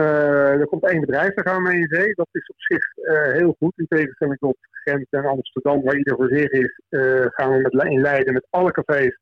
er 0.61 0.66
komt 0.66 0.85
één 0.88 1.00
bedrijf, 1.00 1.35
daar 1.35 1.47
gaan 1.47 1.62
we 1.62 1.68
mee 1.68 1.80
in 1.80 1.88
zee. 1.88 2.14
Dat 2.14 2.28
is 2.33 2.49
op 2.49 2.61
zich 2.61 2.97
uh, 2.97 3.33
heel 3.33 3.54
goed. 3.59 3.73
In 3.76 3.87
tegenstelling 3.88 4.38
tot 4.38 4.56
Gent 4.71 5.06
en 5.11 5.25
Amsterdam, 5.25 5.83
waar 5.83 5.97
ieder 5.97 6.16
voor 6.16 6.28
zich 6.28 6.50
is, 6.50 6.80
uh, 6.88 7.26
gaan 7.28 7.52
we 7.52 7.68
met, 7.71 7.85
in 7.85 8.00
Leiden 8.00 8.33
met 8.33 8.47
alle 8.50 8.71
cafés 8.71 9.18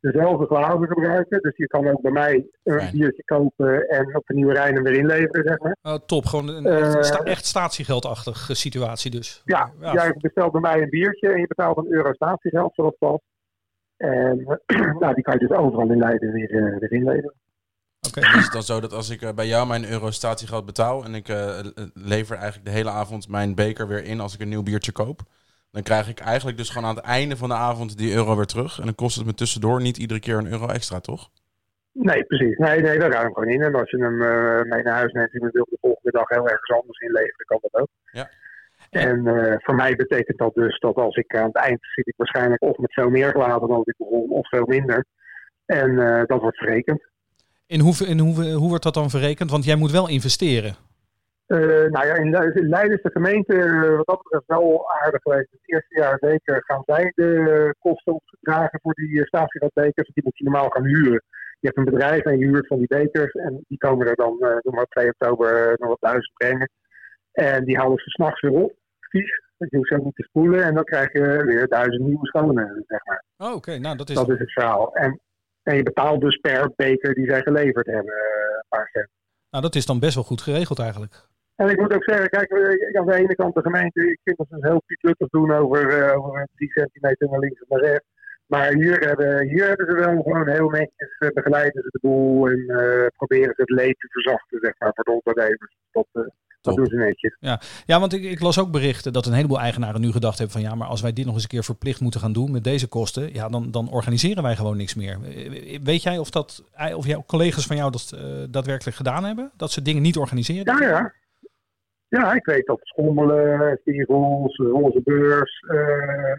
dezelfde 0.00 0.46
glazen 0.46 0.86
gebruiken. 0.86 1.40
Dus 1.42 1.56
je 1.56 1.66
kan 1.66 1.88
ook 1.88 2.00
bij 2.00 2.10
mij 2.12 2.46
een 2.64 2.90
biertje 2.92 3.24
kopen 3.24 3.88
en 3.88 4.16
op 4.16 4.26
de 4.26 4.34
nieuwe 4.34 4.52
Rijn 4.52 4.74
hem 4.74 4.82
weer 4.82 4.94
inleveren, 4.98 5.44
zeg 5.44 5.58
maar. 5.58 5.76
Oh, 5.82 5.94
top, 6.06 6.24
gewoon 6.24 6.48
een 6.48 6.66
Eh, 6.66 6.94
echt, 6.94 7.04
sta- 7.06 7.24
echt 7.24 7.44
statiegeldachtige 7.46 8.54
situatie 8.54 9.10
dus. 9.10 9.42
Ja, 9.44 9.70
jij 9.80 10.14
bestelt 10.20 10.52
bij 10.52 10.60
mij 10.60 10.82
een 10.82 10.88
biertje 10.88 11.28
en 11.28 11.40
je 11.40 11.46
betaalt 11.46 11.76
een 11.76 11.92
euro 11.92 12.12
statiegeld, 12.12 12.74
zoals 12.74 12.96
was. 12.98 13.18
En 13.96 14.60
nou, 15.00 15.14
die 15.14 15.22
kan 15.24 15.34
je 15.38 15.46
dus 15.46 15.56
overal 15.56 15.90
in 15.90 15.98
Leiden 15.98 16.32
weer, 16.32 16.50
eh, 16.50 16.78
weer 16.78 16.92
inleveren. 16.92 17.34
Oké. 18.08 18.20
Is 18.20 18.44
het 18.44 18.52
dan 18.52 18.62
zo 18.62 18.80
dat 18.80 18.92
als 18.92 19.10
ik 19.10 19.22
eh, 19.22 19.32
bij 19.34 19.46
jou 19.46 19.66
mijn 19.66 19.90
euro 19.90 20.10
statiegeld 20.10 20.66
betaal 20.66 21.04
en 21.04 21.14
ik 21.14 21.28
eh, 21.28 21.58
lever 21.94 22.36
eigenlijk 22.36 22.64
de 22.64 22.76
hele 22.76 22.90
avond 22.90 23.28
mijn 23.28 23.54
beker 23.54 23.88
weer 23.88 24.04
in 24.04 24.20
als 24.20 24.34
ik 24.34 24.40
een 24.40 24.48
nieuw 24.48 24.62
biertje 24.62 24.92
koop, 24.92 25.20
dan 25.70 25.82
krijg 25.82 26.08
ik 26.08 26.20
eigenlijk 26.20 26.56
dus 26.56 26.70
gewoon 26.70 26.88
aan 26.88 26.96
het 26.96 27.04
einde 27.04 27.36
van 27.36 27.48
de 27.48 27.54
avond 27.54 27.98
die 27.98 28.14
euro 28.14 28.36
weer 28.36 28.46
terug. 28.46 28.78
En 28.78 28.84
dan 28.84 28.94
kost 28.94 29.16
het 29.16 29.26
me 29.26 29.34
tussendoor 29.34 29.80
niet 29.80 29.96
iedere 29.98 30.20
keer 30.20 30.36
een 30.38 30.50
euro 30.50 30.68
extra, 30.68 31.00
toch? 31.00 31.30
Nee, 31.92 32.24
precies. 32.24 32.56
Nee, 32.56 32.80
nee, 32.80 32.98
daar 32.98 33.10
ruim 33.10 33.28
ik 33.28 33.34
gewoon 33.34 33.48
in. 33.48 33.62
En 33.62 33.74
als 33.74 33.90
je 33.90 33.96
hem 33.96 34.22
eh, 34.22 34.70
mee 34.70 34.82
naar 34.82 34.94
huis 34.94 35.12
neemt 35.12 35.32
en 35.32 35.40
je 35.40 35.50
wil 35.52 35.66
de 35.70 35.78
volgende 35.80 36.10
dag 36.10 36.28
heel 36.28 36.48
ergens 36.48 36.80
anders 36.80 36.98
inleveren, 36.98 37.46
kan 37.46 37.58
dat 37.62 37.80
ook. 37.80 37.88
Ja. 38.12 38.28
En 38.90 39.26
eh, 39.26 39.54
voor 39.58 39.74
mij 39.74 39.96
betekent 39.96 40.38
dat 40.38 40.54
dus 40.54 40.78
dat 40.78 40.94
als 40.94 41.16
ik 41.16 41.36
aan 41.36 41.46
het 41.46 41.56
eind 41.56 41.78
zit, 41.80 42.06
ik 42.06 42.14
waarschijnlijk 42.16 42.62
of 42.62 42.76
met 42.76 42.92
veel 42.92 43.10
meer 43.10 43.30
glazen 43.30 43.68
dan 43.68 43.82
ik 43.84 43.94
begon, 43.98 44.30
of 44.30 44.48
veel 44.48 44.66
minder. 44.66 45.04
En 45.66 45.98
eh, 45.98 46.24
dat 46.26 46.40
wordt 46.40 46.56
verrekend. 46.56 47.07
In, 47.68 47.80
hoe, 47.80 48.06
in 48.06 48.18
hoe, 48.18 48.52
hoe 48.52 48.68
wordt 48.68 48.84
dat 48.84 48.94
dan 48.94 49.10
verrekend? 49.10 49.50
Want 49.50 49.64
jij 49.64 49.76
moet 49.76 49.90
wel 49.90 50.08
investeren. 50.08 50.76
Eh, 51.46 51.58
nou 51.94 52.06
ja, 52.06 52.14
in, 52.14 52.54
in 52.54 52.68
Leiden 52.68 52.96
is 52.96 53.02
de 53.02 53.10
gemeente 53.10 53.54
eh, 53.54 53.96
wat 53.96 54.06
dat 54.06 54.22
betreft 54.22 54.46
wel 54.46 54.90
aardig 55.02 55.22
geweest. 55.22 55.50
Het 55.50 55.60
eerste 55.64 55.94
jaar 56.00 56.16
zeker 56.20 56.62
gaan 56.64 56.82
zij 56.86 57.12
de 57.14 57.30
eh, 57.50 57.70
kosten 57.78 58.14
op 58.14 58.22
zich 58.24 58.38
dragen 58.40 58.80
voor 58.82 58.94
die 58.94 59.08
uh, 59.08 59.24
statiegeldbekers. 59.24 60.10
Die 60.14 60.24
moet 60.24 60.38
je 60.38 60.44
normaal 60.44 60.68
gaan 60.68 60.84
huren. 60.84 61.22
Je 61.60 61.66
hebt 61.66 61.76
een 61.76 61.84
bedrijf 61.84 62.24
en 62.24 62.38
je 62.38 62.46
huurt 62.46 62.66
van 62.66 62.78
die 62.78 62.86
bekers. 62.86 63.32
En 63.32 63.64
die 63.68 63.78
komen 63.78 64.06
er 64.06 64.14
dan, 64.14 64.38
eh 64.40 64.56
noem 64.62 64.74
maar 64.74 64.86
2 64.86 65.08
oktober, 65.08 65.54
eh, 65.54 65.76
nog 65.76 65.88
wat 65.88 66.00
duizend 66.00 66.32
brengen. 66.34 66.70
En 67.32 67.64
die 67.64 67.76
halen 67.76 67.98
ze 67.98 68.10
s'nachts 68.10 68.40
weer 68.40 68.52
op, 68.52 68.72
vies. 69.00 69.42
Dus 69.58 69.70
je 69.70 69.76
hoeft 69.76 69.88
ze 69.88 69.96
ook 69.96 70.04
niet 70.04 70.14
te 70.14 70.22
spoelen. 70.22 70.64
En 70.64 70.74
dan 70.74 70.84
krijg 70.84 71.12
je 71.12 71.42
weer 71.44 71.68
duizend 71.68 72.02
nieuwe 72.06 72.26
schone, 72.26 72.84
zeg 72.86 73.04
maar. 73.04 73.24
Oh, 73.36 73.54
oké. 73.54 73.78
Nou, 73.78 73.96
dat 73.96 74.08
is... 74.08 74.14
Dat 74.14 74.30
is 74.30 74.38
het 74.38 74.52
verhaal. 74.52 74.94
En, 74.94 75.20
en 75.68 75.76
je 75.76 75.82
betaalt 75.82 76.20
dus 76.20 76.36
per 76.36 76.72
beker 76.76 77.14
die 77.14 77.26
zij 77.26 77.42
geleverd 77.42 77.86
hebben, 77.86 78.12
eh, 78.12 78.56
een 78.56 78.68
paar 78.68 78.88
cent. 78.92 79.08
Nou, 79.50 79.62
dat 79.62 79.74
is 79.74 79.86
dan 79.86 79.98
best 79.98 80.14
wel 80.14 80.24
goed 80.24 80.42
geregeld 80.42 80.78
eigenlijk. 80.78 81.14
En 81.56 81.68
ik 81.68 81.80
moet 81.80 81.94
ook 81.94 82.04
zeggen, 82.04 82.28
kijk, 82.28 82.50
eh, 82.50 82.98
aan 83.00 83.06
de 83.06 83.14
ene 83.14 83.34
kant 83.34 83.54
de 83.54 83.60
gemeente, 83.62 84.10
ik 84.10 84.20
vind 84.24 84.36
dat 84.36 84.46
ze 84.50 84.56
heel 84.60 84.82
pietluttig 84.86 85.28
doen 85.28 85.52
over, 85.52 85.88
eh, 85.88 86.24
over 86.24 86.48
3 86.54 86.70
centimeter 86.70 87.28
naar 87.28 87.38
links 87.38 87.62
of 87.62 87.68
naar 87.68 87.80
rechts. 87.90 88.06
Maar 88.46 88.72
hier 88.72 88.98
hebben, 88.98 89.48
hier 89.48 89.66
hebben 89.66 89.86
ze 89.86 89.94
wel 89.94 90.22
gewoon 90.22 90.48
heel 90.48 90.68
netjes 90.68 91.32
begeleiden 91.34 91.82
ze 91.82 91.88
de 91.90 92.08
boel 92.08 92.48
en 92.48 92.66
proberen 93.16 93.54
ze 93.54 93.60
het 93.60 93.70
leed 93.70 93.98
te 93.98 94.08
verzachten, 94.08 94.58
zeg 94.60 94.74
maar, 94.78 94.92
voor 94.94 95.04
de 95.04 95.20
ondernemers. 95.22 95.76
Dat, 95.90 96.06
eh, 96.68 96.76
dat 96.76 96.84
doen 96.84 96.98
ze 96.98 97.04
netjes. 97.06 97.36
Ja, 97.86 98.00
want 98.00 98.12
ik, 98.12 98.22
ik 98.22 98.40
las 98.40 98.58
ook 98.58 98.70
berichten 98.70 99.12
dat 99.12 99.26
een 99.26 99.32
heleboel 99.32 99.60
eigenaren 99.60 100.00
nu 100.00 100.12
gedacht 100.12 100.38
hebben 100.38 100.56
van 100.56 100.70
ja, 100.70 100.74
maar 100.74 100.88
als 100.88 101.00
wij 101.00 101.12
dit 101.12 101.24
nog 101.24 101.34
eens 101.34 101.42
een 101.42 101.48
keer 101.48 101.64
verplicht 101.64 102.00
moeten 102.00 102.20
gaan 102.20 102.32
doen 102.32 102.50
met 102.50 102.64
deze 102.64 102.88
kosten, 102.88 103.32
ja, 103.32 103.48
dan, 103.48 103.70
dan 103.70 103.90
organiseren 103.90 104.42
wij 104.42 104.56
gewoon 104.56 104.76
niks 104.76 104.94
meer. 104.94 105.18
Eh, 105.24 105.78
Weet 105.82 106.02
jij 106.02 106.18
of 106.18 106.30
dat, 106.30 106.64
of 106.94 107.06
jouw 107.06 107.24
collega's 107.26 107.66
van 107.66 107.76
jou 107.76 107.90
dat 107.90 108.12
eh, 108.14 108.20
daadwerkelijk 108.50 108.96
gedaan 108.96 109.24
hebben? 109.24 109.50
Dat 109.56 109.70
ze 109.70 109.82
dingen 109.82 110.02
niet 110.02 110.16
organiseren? 110.16 110.78
Ja, 110.78 110.88
ja. 110.88 111.12
Ja, 112.08 112.34
ik 112.34 112.44
weet 112.44 112.66
dat 112.66 112.78
Schommelen, 112.82 113.76
Spiegels, 113.80 114.56
Roze 114.56 115.00
Beurs, 115.04 115.64
eh, 115.68 116.32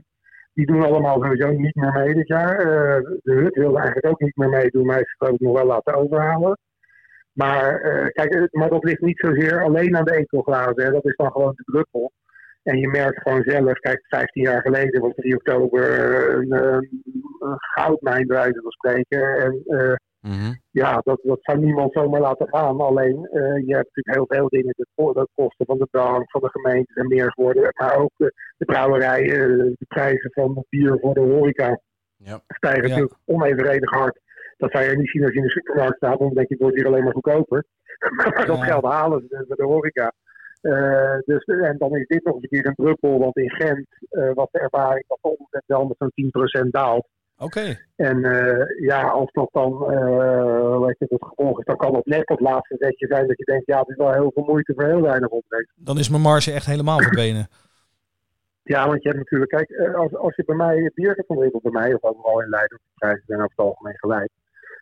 die 0.54 0.66
doen 0.66 0.84
allemaal 0.84 1.22
sowieso 1.22 1.52
niet 1.52 1.76
meer 1.76 1.92
mee 1.92 2.14
dit 2.14 2.28
jaar. 2.28 2.58
Eh, 2.60 3.04
de 3.24 3.34
Hut 3.34 3.56
wilde 3.56 3.78
eigenlijk 3.78 4.08
ook 4.08 4.20
niet 4.20 4.36
meer 4.36 4.50
meedoen, 4.50 4.86
maar 4.86 4.96
heeft 4.96 5.16
het 5.18 5.30
ook 5.30 5.40
nog 5.40 5.54
wel 5.54 5.66
laten 5.66 5.94
overhalen. 5.94 6.58
Maar, 7.44 7.82
eh, 7.82 8.06
kijk, 8.08 8.34
het- 8.34 8.54
maar 8.54 8.70
dat 8.70 8.84
ligt 8.84 9.02
niet 9.02 9.20
zozeer 9.20 9.64
alleen 9.64 9.96
aan 9.98 10.06
de 10.06 10.16
ekelglazen. 10.16 10.84
Hè. 10.84 10.92
Dat 10.92 11.06
is 11.06 11.16
dan 11.16 11.32
gewoon 11.32 11.54
de 11.56 11.64
druppel. 11.72 12.12
En 12.64 12.78
je 12.80 12.88
merkt 12.88 13.22
gewoon 13.22 13.44
zelf, 13.46 13.74
kijk, 13.74 14.06
15 14.08 14.44
jaar 14.44 14.62
geleden 14.62 15.02
was 15.02 15.14
3 15.16 15.36
oktober 15.36 15.84
een, 16.36 16.52
een, 16.52 17.02
een 17.40 17.56
goudmijn 17.58 18.28
bij 18.28 18.38
wijze 18.38 18.60
van 18.62 18.72
spreken. 18.72 19.38
En 19.38 19.62
eh, 19.66 19.94
Mhm. 20.22 20.54
ja, 20.72 21.02
dat, 21.04 21.20
dat 21.24 21.38
zou 21.42 21.58
niemand 21.60 21.94
zomaar 21.94 22.22
laten 22.22 22.48
gaan. 22.48 22.80
Alleen, 22.80 23.16
eh, 23.32 23.42
je 23.42 23.74
hebt 23.76 23.90
natuurlijk 23.96 24.16
heel 24.16 24.26
veel 24.28 24.48
dingen. 24.50 24.74
De, 24.78 24.86
ko- 24.96 25.14
de 25.14 25.28
kosten 25.36 25.66
van 25.66 25.78
de 25.78 25.88
bank, 25.92 26.32
van 26.32 26.42
de 26.42 26.50
gemeente 26.50 26.92
zijn 26.94 27.08
meer 27.08 27.32
geworden. 27.32 27.70
Maar 27.78 27.96
ook 27.98 28.12
de, 28.18 28.34
de 28.58 28.66
brouwerijen, 28.66 29.58
de 29.58 29.86
prijzen 29.88 30.32
van 30.34 30.66
bier 30.70 30.98
voor 31.02 31.14
de 31.14 31.20
horeca 31.20 31.80
Ja. 32.16 32.40
stijgen 32.48 32.82
Ja. 32.84 32.88
natuurlijk 32.90 33.20
onevenredig 33.26 33.90
hard. 33.90 34.20
Dat 34.60 34.72
zou 34.72 34.84
je 34.84 34.98
niet 34.98 35.10
zien 35.10 35.24
als 35.24 35.32
je 35.32 35.38
in 35.38 35.46
de 35.46 35.52
supermarkt 35.52 35.98
staat. 35.98 36.20
Dan 36.20 36.34
denk 36.34 36.48
je, 36.48 36.54
het 36.54 36.64
wordt 36.64 36.76
hier 36.76 36.88
alleen 36.88 37.04
maar 37.04 37.14
goedkoper. 37.14 37.64
maar 38.18 38.46
dat 38.46 38.64
geld 38.64 38.84
halen 38.84 39.22
ze 39.22 39.28
dus 39.28 39.48
bij 39.48 39.58
de 39.58 39.72
horeca. 39.74 40.14
Eh, 40.62 41.18
dus, 41.26 41.44
en 41.44 41.78
dan 41.78 41.96
is 41.96 42.08
dit 42.08 42.24
nog 42.24 42.34
eens 42.34 42.44
een 42.44 42.50
keer 42.50 42.68
een 42.68 42.86
druppel. 42.86 43.20
Want 43.20 43.38
in 43.38 43.50
Gent 43.50 43.88
eh, 44.10 44.34
was 44.34 44.48
de 44.52 44.60
ervaring 44.60 45.06
dat 45.08 45.18
de 45.22 45.38
omzet 45.38 45.64
wel 45.66 45.86
met 45.86 45.98
zo'n 45.98 46.66
10% 46.66 46.70
daalt. 46.70 47.08
Oké. 47.40 47.78
En 47.96 48.24
eh, 48.24 48.86
ja, 48.86 49.02
als 49.08 49.32
dat 49.32 49.50
dan 49.52 49.92
eh, 49.92 50.80
weet 50.80 50.96
je, 51.00 51.06
het 51.10 51.26
gevolg 51.26 51.60
is, 51.60 51.66
dan 51.66 51.78
kan 51.78 51.94
dat 51.94 52.06
net 52.06 52.28
dat 52.28 52.40
laatste 52.40 52.76
zetje 52.80 53.08
zijn 53.08 53.28
dat 53.28 53.38
je 53.38 53.44
denkt, 53.44 53.66
ja, 53.66 53.80
het 53.80 53.90
is 53.90 53.96
wel 53.96 54.14
heel 54.14 54.32
veel 54.34 54.44
moeite 54.44 54.74
voor 54.76 54.86
heel 54.86 55.02
weinig 55.02 55.30
opbrengst. 55.30 55.72
Dan 55.76 55.98
is 55.98 56.10
mijn 56.10 56.22
marge 56.22 56.52
echt 56.52 56.66
helemaal 56.66 57.00
verdwenen. 57.00 57.48
Ja, 58.64 58.88
want 58.88 59.04
je 59.04 59.08
hebt 59.10 59.22
natuurlijk, 59.22 59.52
kijk, 59.52 59.70
eh, 59.70 59.94
als, 59.94 60.16
als 60.16 60.36
je 60.36 60.44
bij 60.46 60.56
mij 60.56 60.78
het 60.78 60.94
bier 60.94 61.14
hebt 61.16 61.30
ontwikkeld, 61.30 61.64
bij 61.64 61.72
mij 61.72 61.94
of 61.94 62.04
overal 62.04 62.42
in 62.42 62.50
Leiden, 62.50 62.80
de 62.84 62.92
prijzen 62.96 63.24
zijn 63.26 63.40
over 63.40 63.52
het 63.56 63.66
algemeen 63.66 63.98
gelijk. 63.98 64.30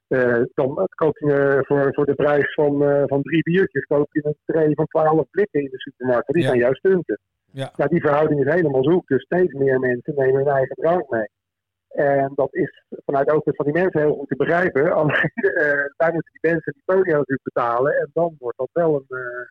Eh, 0.07 0.41
dan 0.53 0.87
koop 0.95 1.17
je 1.17 1.33
eh, 1.33 1.59
voor, 1.61 1.93
voor 1.93 2.05
de 2.05 2.15
prijs 2.15 2.53
van, 2.53 2.83
eh, 2.83 3.03
van 3.05 3.21
drie 3.21 3.43
biertjes, 3.43 3.85
koop 3.85 4.07
je 4.13 4.25
een 4.25 4.37
tray 4.45 4.73
van 4.73 4.85
12 4.87 5.29
blikken 5.29 5.59
in 5.61 5.69
de 5.71 5.79
supermarkt. 5.79 6.27
Die 6.33 6.41
Ja. 6.41 6.47
zijn 6.47 6.59
juist 6.59 6.77
stunten. 6.79 7.19
Ja. 7.51 7.71
Ja, 7.75 7.85
die 7.87 8.01
verhouding 8.01 8.45
is 8.45 8.53
helemaal 8.53 8.83
zoek. 8.83 9.07
Dus 9.07 9.21
steeds 9.23 9.53
meer 9.53 9.79
mensen 9.79 10.13
nemen 10.15 10.35
hun 10.35 10.47
eigen 10.53 10.75
drank 10.75 11.09
mee. 11.09 11.29
En 11.87 12.31
dat 12.35 12.53
is 12.55 12.83
vanuit 13.05 13.29
ook 13.29 13.41
van 13.45 13.65
die 13.65 13.73
mensen 13.73 14.01
heel 14.01 14.13
goed 14.15 14.27
te 14.27 14.35
begrijpen. 14.35 14.91
Alleen, 14.95 15.31
eh, 15.33 15.83
daar 15.97 16.13
moeten 16.13 16.31
die 16.41 16.51
mensen 16.51 16.73
die 16.73 16.81
podium 16.85 17.15
natuurlijk 17.17 17.43
betalen. 17.43 17.93
En 17.97 18.09
dan 18.13 18.35
wordt 18.39 18.57
dat 18.57 18.69
wel 18.73 18.95
een... 18.95 19.17
eh, 19.17 19.47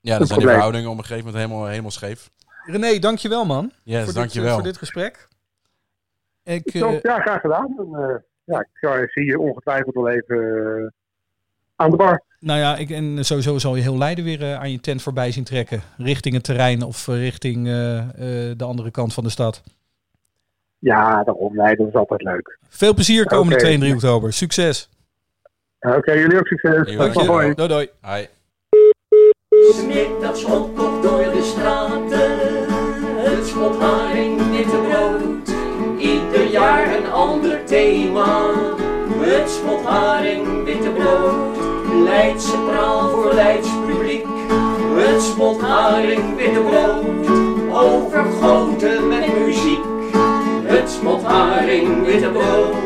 Ja, 0.00 0.18
dan 0.18 0.26
zijn 0.26 0.38
die 0.38 0.48
verhoudingen 0.48 0.90
op 0.90 0.98
een 0.98 1.04
gegeven 1.04 1.24
moment 1.26 1.44
helemaal, 1.44 1.68
helemaal 1.68 1.90
scheef. 1.90 2.30
René, 2.64 2.98
dankjewel 2.98 3.44
man. 3.44 3.70
Yes, 3.82 4.04
voor, 4.04 4.12
dankjewel. 4.14 4.46
Dit, 4.48 4.54
voor 4.54 4.64
dit 4.64 4.76
gesprek. 4.76 5.28
Ik, 6.44 6.66
eh, 6.66 6.80
zo- 6.80 6.98
ja, 7.02 7.20
graag 7.20 7.40
gedaan. 7.40 7.74
En, 7.78 7.94
eh, 7.94 8.14
ja, 8.80 8.94
ik 8.94 9.10
zie 9.10 9.24
je 9.24 9.38
ongetwijfeld 9.38 9.94
wel 9.94 10.08
even 10.08 10.36
eh, 10.36 10.86
aan 11.76 11.90
de 11.90 11.96
bar. 11.96 12.22
nou 12.40 12.58
ja, 12.58 12.76
ik, 12.76 12.90
en 12.90 13.24
sowieso 13.24 13.58
zal 13.58 13.76
je 13.76 13.82
heel 13.82 13.98
Leiden 13.98 14.24
weer 14.24 14.42
eh, 14.42 14.54
aan 14.54 14.70
je 14.70 14.80
tent 14.80 15.02
voorbij 15.02 15.30
zien 15.32 15.44
trekken. 15.44 15.80
Richting 15.96 16.34
het 16.34 16.44
terrein 16.44 16.82
of 16.82 17.08
eh, 17.08 17.14
richting 17.14 17.66
eh, 17.66 17.98
eh, 17.98 18.56
de 18.56 18.64
andere 18.64 18.90
kant 18.90 19.14
van 19.14 19.24
de 19.24 19.30
stad. 19.30 19.62
Ja, 20.78 21.24
daarom. 21.24 21.56
Dat 21.56 21.88
is 21.88 21.94
altijd 21.94 22.22
leuk. 22.22 22.58
Veel 22.68 22.94
plezier 22.94 23.26
komende 23.26 23.54
Oké. 23.54 23.62
2 23.62 23.74
en 23.74 23.80
3 23.80 23.94
oktober. 23.94 24.32
Succes. 24.32 24.88
Oké, 25.80 26.12
jullie 26.12 26.38
ook 26.38 26.46
succes. 26.46 26.84
Hoi, 26.84 26.96
dankjewel. 26.96 27.26
hoi. 27.26 27.54
Doei 27.54 27.68
doei. 27.68 27.88
Hi. 28.02 28.26
Smiddags 29.72 30.44
op 30.44 30.76
door 30.76 31.32
de 31.32 31.42
straten, 31.42 32.38
het 33.24 33.46
spot 33.46 33.78
haring, 33.80 34.47
het 39.20 39.50
spot 39.50 39.84
haring, 39.84 40.64
witte 40.64 40.90
brood. 40.90 41.56
Leidse 42.04 42.58
praal 42.66 43.10
voor 43.10 43.34
Leids 43.34 43.68
publiek, 43.86 44.24
het 44.96 45.22
spot 45.22 45.60
haring, 45.60 46.36
witte 46.36 46.60
brood. 46.60 47.28
Overgoten 47.72 49.08
met 49.08 49.38
muziek, 49.38 49.84
het 50.64 50.90
spot 50.90 51.22
haring, 51.22 52.04
witte 52.04 52.30
brood. 52.30 52.76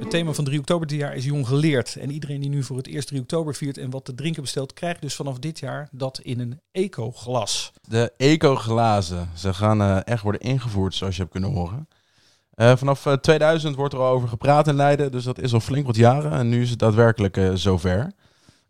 Het 0.00 0.10
thema 0.10 0.32
van 0.32 0.44
3 0.44 0.58
oktober 0.58 0.86
dit 0.86 0.98
jaar 0.98 1.16
is 1.16 1.24
jong 1.24 1.46
geleerd. 1.46 1.96
En 1.96 2.10
iedereen 2.10 2.40
die 2.40 2.50
nu 2.50 2.62
voor 2.62 2.76
het 2.76 2.86
eerst 2.86 3.08
3 3.08 3.20
oktober 3.20 3.54
viert 3.54 3.78
en 3.78 3.90
wat 3.90 4.04
te 4.04 4.14
drinken 4.14 4.42
bestelt, 4.42 4.72
krijgt 4.72 5.02
dus 5.02 5.14
vanaf 5.14 5.38
dit 5.38 5.58
jaar 5.58 5.88
dat 5.92 6.20
in 6.22 6.40
een 6.40 6.60
eco-glas. 6.72 7.72
De 7.88 8.12
eco-glazen. 8.16 9.30
Ze 9.34 9.54
gaan 9.54 9.80
eh, 9.80 9.98
echt 10.04 10.22
worden 10.22 10.40
ingevoerd, 10.40 10.94
zoals 10.94 11.14
je 11.14 11.20
hebt 11.20 11.32
kunnen 11.32 11.52
horen. 11.52 11.88
Eh, 12.54 12.76
vanaf 12.76 13.06
eh, 13.06 13.12
2000 13.12 13.76
wordt 13.76 13.94
er 13.94 14.00
al 14.00 14.12
over 14.12 14.28
gepraat 14.28 14.68
in 14.68 14.74
Leiden, 14.74 15.12
dus 15.12 15.24
dat 15.24 15.40
is 15.40 15.52
al 15.52 15.60
flink 15.60 15.86
wat 15.86 15.96
jaren. 15.96 16.32
En 16.32 16.48
nu 16.48 16.62
is 16.62 16.70
het 16.70 16.78
daadwerkelijk 16.78 17.36
eh, 17.36 17.50
zover. 17.54 18.12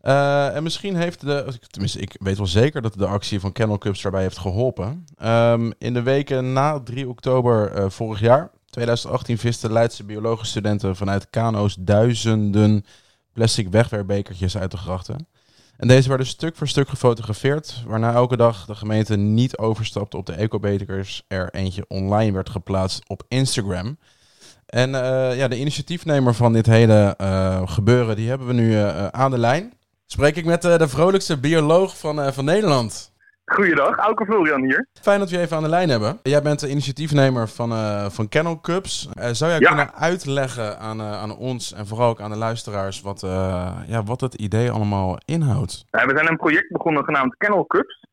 Eh, 0.03 0.55
en 0.55 0.63
misschien 0.63 0.95
heeft 0.95 1.21
de, 1.21 1.57
tenminste 1.69 1.99
ik 1.99 2.15
weet 2.19 2.37
wel 2.37 2.47
zeker 2.47 2.81
dat 2.81 2.93
de 2.93 3.05
actie 3.05 3.39
van 3.39 3.51
Kennel 3.51 3.77
Cups 3.77 4.01
daarbij 4.01 4.21
heeft 4.21 4.37
geholpen. 4.37 5.05
Ehm, 5.17 5.71
in 5.77 5.93
de 5.93 6.01
weken 6.01 6.53
na 6.53 6.79
3 6.79 7.09
oktober 7.09 7.71
eh, 7.71 7.89
vorig 7.89 8.19
jaar, 8.19 8.51
2018, 8.69 9.37
visten 9.37 9.71
Leidse 9.71 10.03
biologische 10.03 10.51
studenten 10.51 10.95
vanuit 10.95 11.29
kano's 11.29 11.75
duizenden 11.79 12.85
plastic 13.33 13.67
wegwerpbekertjes 13.69 14.57
uit 14.57 14.71
de 14.71 14.77
grachten. 14.77 15.27
En 15.77 15.87
deze 15.87 16.09
werden 16.09 16.27
stuk 16.27 16.55
voor 16.55 16.67
stuk 16.67 16.89
gefotografeerd, 16.89 17.83
waarna 17.85 18.13
elke 18.13 18.37
dag 18.37 18.65
de 18.65 18.75
gemeente 18.75 19.17
niet 19.17 19.57
overstapte 19.57 20.17
op 20.17 20.25
de 20.25 20.33
ecobekers, 20.33 21.23
er 21.27 21.53
eentje 21.53 21.85
online 21.87 22.31
werd 22.31 22.49
geplaatst 22.49 23.09
op 23.09 23.23
Instagram. 23.27 23.97
En 24.65 24.95
eh, 24.95 25.37
ja, 25.37 25.47
de 25.47 25.59
initiatiefnemer 25.59 26.33
van 26.33 26.53
dit 26.53 26.65
hele 26.65 27.15
eh, 27.17 27.61
gebeuren, 27.65 28.15
die 28.15 28.29
hebben 28.29 28.47
we 28.47 28.53
nu 28.53 28.75
eh, 28.75 29.07
aan 29.07 29.31
de 29.31 29.37
lijn. 29.37 29.73
Spreek 30.05 30.35
ik 30.35 30.45
met 30.45 30.61
de 30.61 30.87
vrolijkste 30.87 31.37
bioloog 31.37 31.97
van, 31.97 32.33
van 32.33 32.45
Nederland. 32.45 33.12
Goeiedag, 33.53 33.97
Auke 33.97 34.25
Florian 34.25 34.61
hier. 34.61 34.87
Fijn 35.01 35.19
dat 35.19 35.29
we 35.29 35.35
je 35.35 35.41
even 35.41 35.57
aan 35.57 35.63
de 35.63 35.69
lijn 35.69 35.89
hebben. 35.89 36.19
Jij 36.23 36.41
bent 36.41 36.59
de 36.59 36.69
initiatiefnemer 36.69 37.47
van, 37.47 37.71
eh 37.71 38.05
van 38.09 38.29
Kennel 38.29 38.61
Cups. 38.61 39.09
Eh, 39.13 39.29
zou 39.31 39.51
jij 39.51 39.59
Ja. 39.59 39.67
kunnen 39.67 39.93
uitleggen 39.93 40.79
aan, 40.79 40.99
eh, 40.99 41.21
aan 41.21 41.35
ons 41.37 41.73
en 41.73 41.87
vooral 41.87 42.09
ook 42.09 42.19
aan 42.21 42.29
de 42.31 42.37
luisteraars 42.37 43.01
wat, 43.01 43.21
ja, 43.87 44.03
wat 44.05 44.21
het 44.21 44.33
idee 44.33 44.71
allemaal 44.71 45.17
inhoudt? 45.25 45.85
We 45.91 46.11
zijn 46.15 46.29
een 46.29 46.37
project 46.37 46.71
begonnen 46.71 47.03
genaamd 47.03 47.35
Kennel 47.37 47.65
Cups. 47.65 48.05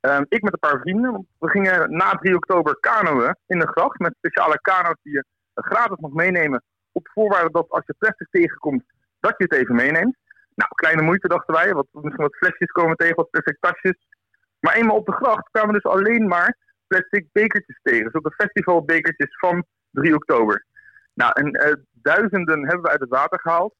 Ehm, 0.00 0.24
ik 0.28 0.42
met 0.42 0.52
een 0.52 0.68
paar 0.68 0.80
vrienden. 0.80 1.12
want 1.12 1.26
We 1.38 1.48
gingen 1.48 1.96
na 1.96 2.10
3 2.10 2.34
oktober 2.34 2.76
kanoën 2.80 3.36
in 3.46 3.58
de 3.58 3.66
gracht 3.66 3.98
met 3.98 4.14
speciale 4.18 4.58
kano's 4.60 4.96
die 5.02 5.12
je 5.12 5.24
gratis 5.54 5.96
mag 6.00 6.10
meenemen. 6.12 6.62
Op 6.92 7.08
voorwaarde 7.14 7.50
dat 7.52 7.68
als 7.68 7.82
je 7.86 7.94
plastic 7.98 8.26
tegenkomt, 8.30 8.82
dat 9.20 9.34
je 9.36 9.44
het 9.44 9.52
even 9.52 9.74
meeneemt. 9.74 10.16
Nou, 10.54 10.70
kleine 10.74 11.02
moeite 11.02 11.28
dachten 11.28 11.54
wij. 11.54 11.72
Wat, 11.72 11.86
misschien 11.92 12.22
wat 12.24 12.36
flesjes 12.36 12.70
komen 12.70 12.96
tegen, 12.96 13.16
wat 13.16 13.30
plastic 13.30 13.56
tasjes. 13.60 13.96
Maar 14.60 14.74
eenmaal 14.74 14.96
op 14.96 15.06
de 15.06 15.12
gracht 15.12 15.48
kwamen 15.50 15.74
dus 15.74 15.84
alleen 15.84 16.26
maar 16.26 16.56
plastic 16.86 17.26
bekertjes 17.32 17.80
tegen. 17.82 18.10
Zulke 18.10 18.34
festivalbekertjes 18.36 19.38
van 19.38 19.64
3 19.90 20.14
oktober. 20.14 20.64
Nou, 21.14 21.32
en 21.34 21.52
eh, 21.52 21.72
duizenden 21.92 22.60
hebben 22.60 22.82
we 22.82 22.90
uit 22.90 23.00
het 23.00 23.08
water 23.08 23.40
gehaald. 23.40 23.74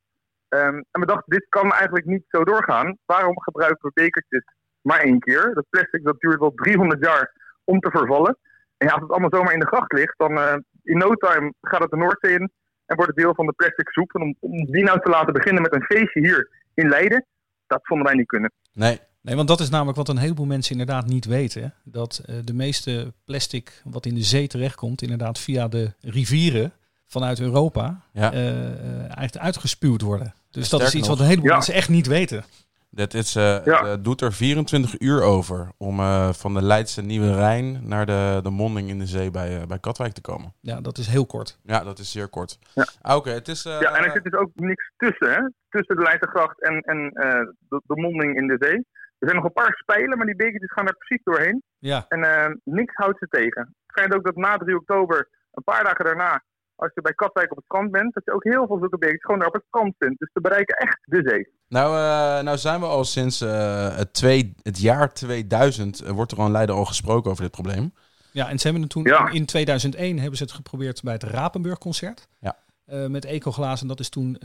Ehm, 0.49 0.77
en 0.91 1.01
we 1.01 1.07
dachten, 1.07 1.37
dit 1.37 1.47
kan 1.49 1.73
eigenlijk 1.73 2.07
niet 2.07 2.25
zo 2.29 2.45
doorgaan. 2.45 2.99
Waarom 3.05 3.41
gebruiken 3.41 3.89
we 3.89 4.03
bekertjes 4.03 4.45
maar 4.81 5.01
één 5.01 5.19
keer? 5.19 5.55
Dat 5.55 5.69
plastic 5.69 6.05
dat 6.05 6.21
duurt 6.21 6.39
wel 6.39 6.53
300 6.55 7.05
jaar 7.05 7.33
om 7.65 7.81
te 7.81 7.91
vervallen. 7.91 8.39
En 8.77 8.87
ja, 8.87 8.93
als 8.93 9.03
het 9.03 9.11
allemaal 9.11 9.33
zomaar 9.33 9.53
in 9.53 9.61
de 9.61 9.67
gracht 9.67 9.93
ligt, 9.93 10.19
dan 10.19 10.39
eh, 10.39 10.57
in 10.83 10.99
no 10.99 11.15
time 11.15 11.53
gaat 11.61 11.81
het 11.81 11.91
de 11.91 11.97
Noordzee 11.97 12.33
in 12.33 12.51
en 12.87 12.97
wordt 12.97 13.11
het 13.11 13.17
deel 13.17 13.35
van 13.35 13.47
de 13.47 13.53
plastic 13.53 13.89
soep. 13.89 14.15
En 14.15 14.23
om, 14.23 14.37
om 14.41 14.65
die 14.65 14.85
nou 14.85 15.01
te 15.01 15.11
laten 15.11 15.33
beginnen 15.33 15.63
met 15.63 15.75
een 15.75 15.85
feestje 15.85 16.21
hier 16.21 16.49
in 16.75 16.89
Leiden, 16.89 17.27
dat 17.67 17.81
vonden 17.83 18.07
wij 18.07 18.17
niet 18.17 18.27
kunnen. 18.27 18.53
Nee, 18.73 19.01
Nee, 19.21 19.37
want 19.37 19.49
dat 19.49 19.61
is 19.61 19.69
namelijk 19.71 19.97
wat 19.97 20.09
een 20.09 20.19
heleboel 20.19 20.47
mensen 20.47 20.73
inderdaad 20.79 21.07
niet 21.07 21.25
weten. 21.25 21.75
Dat 21.85 22.23
eh, 22.27 22.35
de 22.45 22.55
meeste 22.55 23.13
plastic 23.25 23.83
wat 23.85 24.07
in 24.07 24.15
de 24.15 24.23
zee 24.23 24.47
terechtkomt, 24.47 25.03
inderdaad 25.03 25.39
via 25.39 25.69
de 25.69 25.93
rivieren 26.01 26.73
vanuit 27.07 27.41
Europa, 27.41 28.01
Ja. 28.13 28.33
eh, 28.33 28.49
eh, 28.67 28.99
eigenlijk 29.01 29.37
uitgespuwd 29.37 30.01
worden. 30.01 30.35
Dus 30.51 30.69
dat 30.69 30.81
is 30.81 30.95
iets 30.95 31.09
nog. 31.09 31.09
wat 31.09 31.19
een 31.19 31.25
heleboel 31.25 31.49
Ja. 31.49 31.55
mensen 31.55 31.75
echt 31.75 31.89
niet 31.89 32.07
weten. 32.07 32.45
dit 32.91 33.15
is, 33.15 33.37
eh, 33.37 33.43
Ja. 33.65 33.85
eh, 33.85 33.95
doet 34.01 34.21
er 34.21 34.33
24 34.33 35.01
uur 35.01 35.23
over 35.23 35.73
om 35.77 35.99
eh, 36.01 36.33
van 36.33 36.55
de 36.55 36.63
Leidse 36.63 37.03
Nieuwe 37.03 37.35
Rijn 37.35 37.89
naar 37.89 38.07
de, 38.07 38.41
de 38.43 38.51
monding 38.51 38.89
in 38.89 38.99
de 38.99 39.07
zee 39.07 39.31
bij, 39.31 39.61
eh, 39.61 39.67
bij 39.67 39.79
Katwijk 39.79 40.13
te 40.13 40.21
komen. 40.21 40.53
Ja, 40.61 40.81
dat 40.81 40.99
is 40.99 41.07
heel 41.07 41.27
kort. 41.27 41.59
Ja, 41.63 41.85
dat 41.85 41.99
is 41.99 42.11
zeer 42.11 42.29
kort. 42.29 42.59
Ja. 42.75 42.87
Auke, 43.03 43.31
het 43.31 43.49
is... 43.49 43.65
eh, 43.65 43.81
Ja, 43.81 43.95
en 43.97 44.05
er 44.05 44.11
zit 44.13 44.25
dus 44.25 44.33
ook 44.41 44.51
niks 44.55 44.91
tussen, 44.97 45.31
hè? 45.31 45.41
Tussen 45.69 45.97
de 45.97 46.03
Leidsegracht 46.03 46.63
en, 46.63 46.81
en 46.81 47.11
eh, 47.13 47.41
de, 47.69 47.81
de 47.87 47.97
monding 48.01 48.37
in 48.37 48.47
de 48.47 48.57
zee. 48.61 48.87
Er 49.19 49.29
zijn 49.29 49.37
nog 49.37 49.45
een 49.45 49.63
paar 49.63 49.73
spijlen, 49.77 50.17
maar 50.17 50.27
die 50.27 50.37
bekertjes 50.37 50.73
gaan 50.73 50.87
er 50.87 50.97
precies 50.97 51.25
doorheen. 51.25 51.63
Ja, 51.79 52.05
En 52.09 52.23
eh, 52.23 52.55
niks 52.65 52.95
houdt 52.95 53.19
ze 53.19 53.27
tegen. 53.29 53.63
Het 53.63 53.75
schijnt 53.87 54.15
ook 54.15 54.25
dat 54.25 54.37
na 54.37 54.57
3 54.57 54.77
oktober, 54.77 55.29
een 55.53 55.65
paar 55.65 55.85
dagen 55.85 56.05
daarna, 56.05 56.43
als 56.75 56.91
je 56.95 57.01
bij 57.03 57.13
Katwijk 57.15 57.51
op 57.51 57.57
het 57.57 57.65
strand 57.65 57.91
bent, 57.91 58.15
dat 58.15 58.25
je 58.25 58.33
ook 58.33 58.45
heel 58.45 58.67
veel 58.67 58.79
zulke 58.79 58.99
bekertjes 58.99 59.25
gewoon 59.25 59.39
daar 59.39 59.49
op 59.49 59.55
het 59.55 59.65
strand 59.67 59.95
vindt. 59.99 60.19
Dus 60.19 60.31
ze 60.33 60.41
bereiken 60.41 60.77
echt 60.77 60.99
de 61.05 61.21
zee. 61.25 61.49
Nou, 61.69 61.89
eh, 61.97 62.45
nou 62.45 62.57
zijn 62.59 62.81
we 62.81 62.87
al 62.87 63.05
sinds 63.05 63.41
eh, 63.41 63.97
het, 63.97 64.13
twee, 64.13 64.55
het 64.63 64.81
jaar 64.81 65.13
2000, 65.13 66.01
eh, 66.01 66.11
wordt 66.11 66.33
er 66.33 66.39
al 66.39 66.47
in 66.47 66.53
Leiden 66.53 66.75
al 66.75 66.85
gesproken 66.85 67.31
over 67.31 67.43
dit 67.43 67.53
probleem. 67.53 67.93
ja 68.33 68.49
en 68.49 68.59
ze 68.59 68.63
hebben 68.65 68.83
het 68.83 68.91
toen 68.91 69.05
Ja. 69.05 69.31
in 69.31 69.47
2001 69.47 70.19
hebben 70.19 70.37
ze 70.37 70.43
het 70.43 70.53
geprobeerd 70.53 71.03
bij 71.03 71.13
het 71.13 71.23
Rapenburg 71.23 71.79
concert. 71.79 72.29
Ja. 72.41 72.57
Eh, 72.85 73.07
met 73.07 73.25
ecoglazen. 73.25 73.87
Dat 73.89 74.01
is 74.01 74.09
toen 74.09 74.39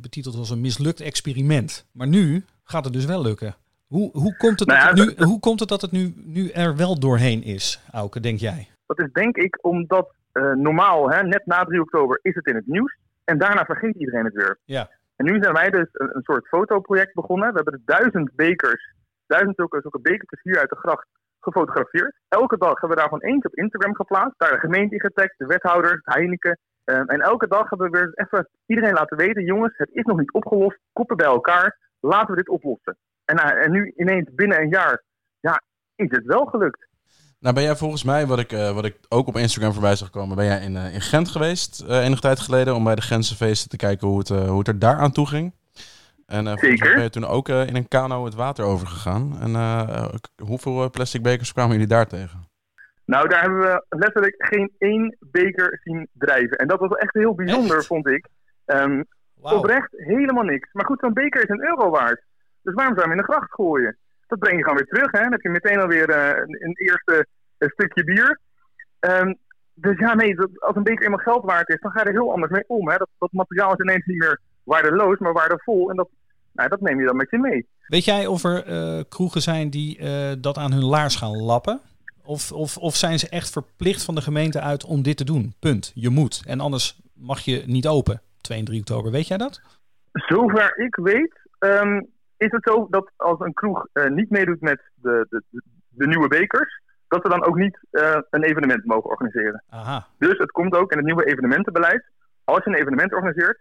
betiteld 0.00 0.36
als 0.36 0.50
een 0.50 0.60
mislukt 0.60 1.00
experiment. 1.00 1.86
Maar 1.92 2.06
nu 2.08 2.44
gaat 2.64 2.84
het 2.84 2.92
dus 2.92 3.04
wel 3.04 3.22
lukken. 3.22 3.54
Hoe, 3.92 4.10
hoe, 4.12 4.36
komt, 4.36 4.58
het 4.60 4.68
Nou 4.68 4.94
dat 4.94 5.06
het 5.06 5.18
nu, 5.18 5.24
hoe 5.24 5.40
komt 5.40 5.60
het 5.60 5.68
dat 5.68 5.80
het 5.80 5.92
nu, 5.92 6.12
nu 6.16 6.48
er 6.48 6.76
wel 6.76 6.98
doorheen 6.98 7.42
is, 7.42 7.80
Auke, 7.92 8.20
denk 8.20 8.38
jij? 8.38 8.68
Dat 8.86 9.00
is 9.00 9.12
denk 9.12 9.36
ik 9.36 9.58
omdat 9.60 10.14
eh, 10.32 10.52
normaal, 10.52 11.10
hè, 11.10 11.22
net 11.22 11.46
na 11.46 11.64
3 11.64 11.80
oktober, 11.80 12.18
is 12.22 12.34
het 12.34 12.46
in 12.46 12.54
het 12.54 12.66
nieuws. 12.66 12.96
En 13.24 13.38
daarna 13.38 13.64
vergeet 13.64 13.94
iedereen 13.94 14.24
het 14.24 14.34
weer. 14.34 14.58
Ja. 14.64 14.88
En 15.16 15.24
nu 15.24 15.42
zijn 15.42 15.54
wij 15.54 15.70
dus 15.70 15.88
een, 15.92 16.16
een 16.16 16.22
soort 16.22 16.46
fotoproject 16.46 17.14
begonnen. 17.14 17.48
We 17.48 17.54
hebben 17.54 17.72
dus 17.72 17.96
duizend 17.96 18.34
bekers, 18.34 18.94
duizend 19.26 19.56
zulke, 19.56 19.80
zulke 19.80 20.00
bekertjes 20.00 20.42
hier 20.42 20.58
uit 20.58 20.70
de 20.70 20.76
gracht 20.76 21.06
gefotografeerd. 21.40 22.14
Elke 22.28 22.58
dag 22.58 22.80
hebben 22.80 22.88
we 22.88 23.02
daarvan 23.02 23.22
eentje 23.22 23.48
op 23.48 23.54
Instagram 23.54 23.94
geplaatst. 23.94 24.38
Daar 24.38 24.50
de 24.50 24.58
gemeente 24.58 24.94
in 24.94 25.00
getagd, 25.00 25.34
de 25.38 25.46
wethouder, 25.46 26.00
Heineken. 26.02 26.58
Ehm, 26.84 27.06
en 27.06 27.20
elke 27.20 27.48
dag 27.48 27.68
hebben 27.68 27.90
we 27.90 27.98
weer 27.98 28.12
even 28.14 28.48
iedereen 28.66 28.94
laten 28.94 29.16
weten, 29.16 29.44
jongens, 29.44 29.76
het 29.76 29.90
is 29.92 30.04
nog 30.04 30.18
niet 30.18 30.32
opgelost. 30.32 30.78
Koppen 30.92 31.16
bij 31.16 31.26
elkaar, 31.26 31.78
laten 32.00 32.30
we 32.30 32.36
dit 32.36 32.48
oplossen. 32.48 32.96
En, 33.32 33.38
nou, 33.38 33.58
en 33.60 33.70
nu 33.70 33.92
ineens 33.96 34.28
binnen 34.34 34.60
een 34.60 34.68
jaar, 34.68 35.02
ja, 35.40 35.62
is 35.96 36.10
het 36.10 36.24
wel 36.24 36.44
gelukt. 36.44 36.86
Nou 37.40 37.54
ben 37.54 37.64
jij 37.64 37.76
volgens 37.76 38.04
mij, 38.04 38.26
wat 38.26 38.38
ik, 38.38 38.52
eh, 38.52 38.74
wat 38.74 38.84
ik 38.84 38.96
ook 39.08 39.26
op 39.26 39.36
Instagram 39.36 39.72
voorbij 39.72 39.96
zag 39.96 40.10
komen, 40.10 40.36
ben 40.36 40.44
jij 40.44 40.60
in, 40.62 40.76
eh, 40.76 40.94
in 40.94 41.00
Gent 41.00 41.28
geweest 41.28 41.80
eh, 41.80 42.04
enige 42.04 42.20
tijd 42.20 42.40
geleden 42.40 42.74
om 42.74 42.84
bij 42.84 42.94
de 42.94 43.02
Gentse 43.02 43.36
feesten 43.36 43.70
te 43.70 43.76
kijken 43.76 44.08
hoe 44.08 44.18
het, 44.18 44.30
eh, 44.30 44.48
hoe 44.48 44.58
het 44.58 44.68
er 44.68 44.78
daar 44.78 44.96
aan 44.96 45.12
toe 45.12 45.26
ging. 45.28 45.52
En 46.26 46.46
eh, 46.46 46.56
Zeker. 46.56 46.94
ben 46.94 47.02
je 47.02 47.10
toen 47.10 47.26
ook 47.26 47.48
eh, 47.48 47.66
in 47.66 47.76
een 47.76 47.88
kano 47.88 48.24
het 48.24 48.34
water 48.34 48.64
overgegaan. 48.64 49.36
En 49.40 49.54
eh, 49.54 50.08
hoeveel 50.44 50.82
eh, 50.82 50.90
plastic 50.90 51.22
bekers 51.22 51.52
kwamen 51.52 51.72
jullie 51.72 51.86
daar 51.86 52.06
tegen? 52.06 52.50
Nou, 53.04 53.28
daar 53.28 53.40
hebben 53.40 53.60
we 53.60 53.84
letterlijk 53.88 54.34
geen 54.38 54.72
één 54.78 55.16
beker 55.20 55.80
zien 55.84 56.08
drijven. 56.12 56.56
En 56.58 56.66
dat 56.68 56.80
was 56.80 56.90
echt 56.90 57.14
heel 57.14 57.34
bijzonder, 57.34 57.76
Echt? 57.76 57.86
vond 57.86 58.06
ik. 58.08 58.26
Ehm, 58.64 59.02
Wauw. 59.34 59.56
Oprecht 59.58 59.88
helemaal 59.90 60.44
niks. 60.44 60.68
Maar 60.72 60.84
goed, 60.86 61.00
zo'n 61.00 61.12
beker 61.12 61.42
is 61.42 61.48
een 61.48 61.64
euro 61.64 61.90
waard. 61.90 62.22
Dus 62.62 62.74
waarom 62.74 62.94
zou 62.94 63.06
je 63.08 63.10
hem 63.14 63.18
in 63.20 63.26
de 63.26 63.32
gracht 63.32 63.52
gooien? 63.54 63.96
Dat 64.26 64.38
breng 64.38 64.56
je 64.56 64.62
gewoon 64.62 64.78
weer 64.78 64.86
terug. 64.86 65.10
Hè? 65.12 65.20
Dan 65.22 65.32
heb 65.32 65.40
je 65.40 65.48
meteen 65.48 65.80
alweer 65.80 66.08
eh, 66.10 66.26
een, 66.42 66.64
een 66.64 66.74
eerste 66.76 67.26
een 67.58 67.68
stukje 67.68 68.04
bier. 68.04 68.40
Ehm, 68.98 69.34
dus 69.74 69.98
ja, 69.98 70.14
nee, 70.14 70.34
dat- 70.34 70.60
als 70.60 70.76
een 70.76 70.82
beker 70.82 71.04
eenmaal 71.04 71.18
geld 71.18 71.44
waard 71.44 71.68
is, 71.68 71.80
dan 71.80 71.90
ga 71.90 72.00
je 72.00 72.06
er 72.06 72.12
heel 72.12 72.32
anders 72.32 72.52
mee 72.52 72.64
om. 72.66 72.88
Hè? 72.88 72.96
Dat, 72.96 73.08
dat 73.18 73.32
materiaal 73.32 73.72
is 73.72 73.78
ineens 73.78 74.06
niet 74.06 74.18
meer 74.18 74.40
waardeloos, 74.64 75.18
maar 75.18 75.32
waardevol. 75.32 75.90
En 75.90 75.96
dat, 75.96 76.08
nou, 76.52 76.68
dat 76.68 76.80
neem 76.80 77.00
je 77.00 77.06
dan 77.06 77.16
met 77.16 77.30
je 77.30 77.38
mee. 77.38 77.66
Weet 77.86 78.04
jij 78.04 78.26
of 78.26 78.44
er 78.44 78.64
eh, 78.66 79.00
kroegen 79.08 79.40
zijn 79.42 79.70
die 79.70 79.98
eh, 79.98 80.32
dat 80.38 80.56
aan 80.58 80.72
hun 80.72 80.84
laars 80.84 81.16
gaan 81.16 81.36
lappen? 81.36 81.80
Of, 82.24 82.52
of, 82.52 82.76
of 82.76 82.96
zijn 82.96 83.18
ze 83.18 83.28
echt 83.28 83.50
verplicht 83.50 84.04
van 84.04 84.14
de 84.14 84.20
gemeente 84.22 84.60
uit 84.60 84.84
om 84.84 85.02
dit 85.02 85.16
te 85.16 85.24
doen? 85.24 85.54
Punt. 85.60 85.92
Je 85.94 86.08
moet. 86.10 86.42
En 86.46 86.60
anders 86.60 87.00
mag 87.14 87.40
je 87.40 87.62
niet 87.66 87.86
open. 87.88 88.20
2 88.40 88.58
en 88.58 88.64
3 88.64 88.78
oktober. 88.80 89.10
Weet 89.10 89.28
jij 89.28 89.36
dat? 89.36 89.60
Zover 90.12 90.78
ik 90.78 90.94
weet, 90.96 91.32
ehm, 91.58 92.00
is 92.42 92.50
het 92.50 92.62
zo 92.62 92.86
dat 92.90 93.10
als 93.16 93.40
een 93.40 93.52
kroeg 93.52 93.86
eh, 93.92 94.06
niet 94.10 94.30
meedoet 94.30 94.60
met 94.60 94.80
de, 94.94 95.26
de, 95.28 95.62
de, 95.88 96.06
nieuwe 96.06 96.28
bekers, 96.28 96.80
dat 97.08 97.22
ze 97.22 97.28
dan 97.28 97.44
ook 97.44 97.56
niet 97.56 97.78
eh, 97.90 98.18
een 98.30 98.42
evenement 98.42 98.84
mogen 98.84 99.10
organiseren. 99.10 99.62
Aha. 99.70 100.06
Dus 100.18 100.38
het 100.38 100.50
komt 100.50 100.74
ook 100.74 100.90
in 100.90 100.96
het 100.96 101.06
nieuwe 101.06 101.26
evenementenbeleid. 101.26 102.04
Als 102.44 102.64
je 102.64 102.70
een 102.70 102.76
evenement 102.76 103.12
organiseert, 103.12 103.58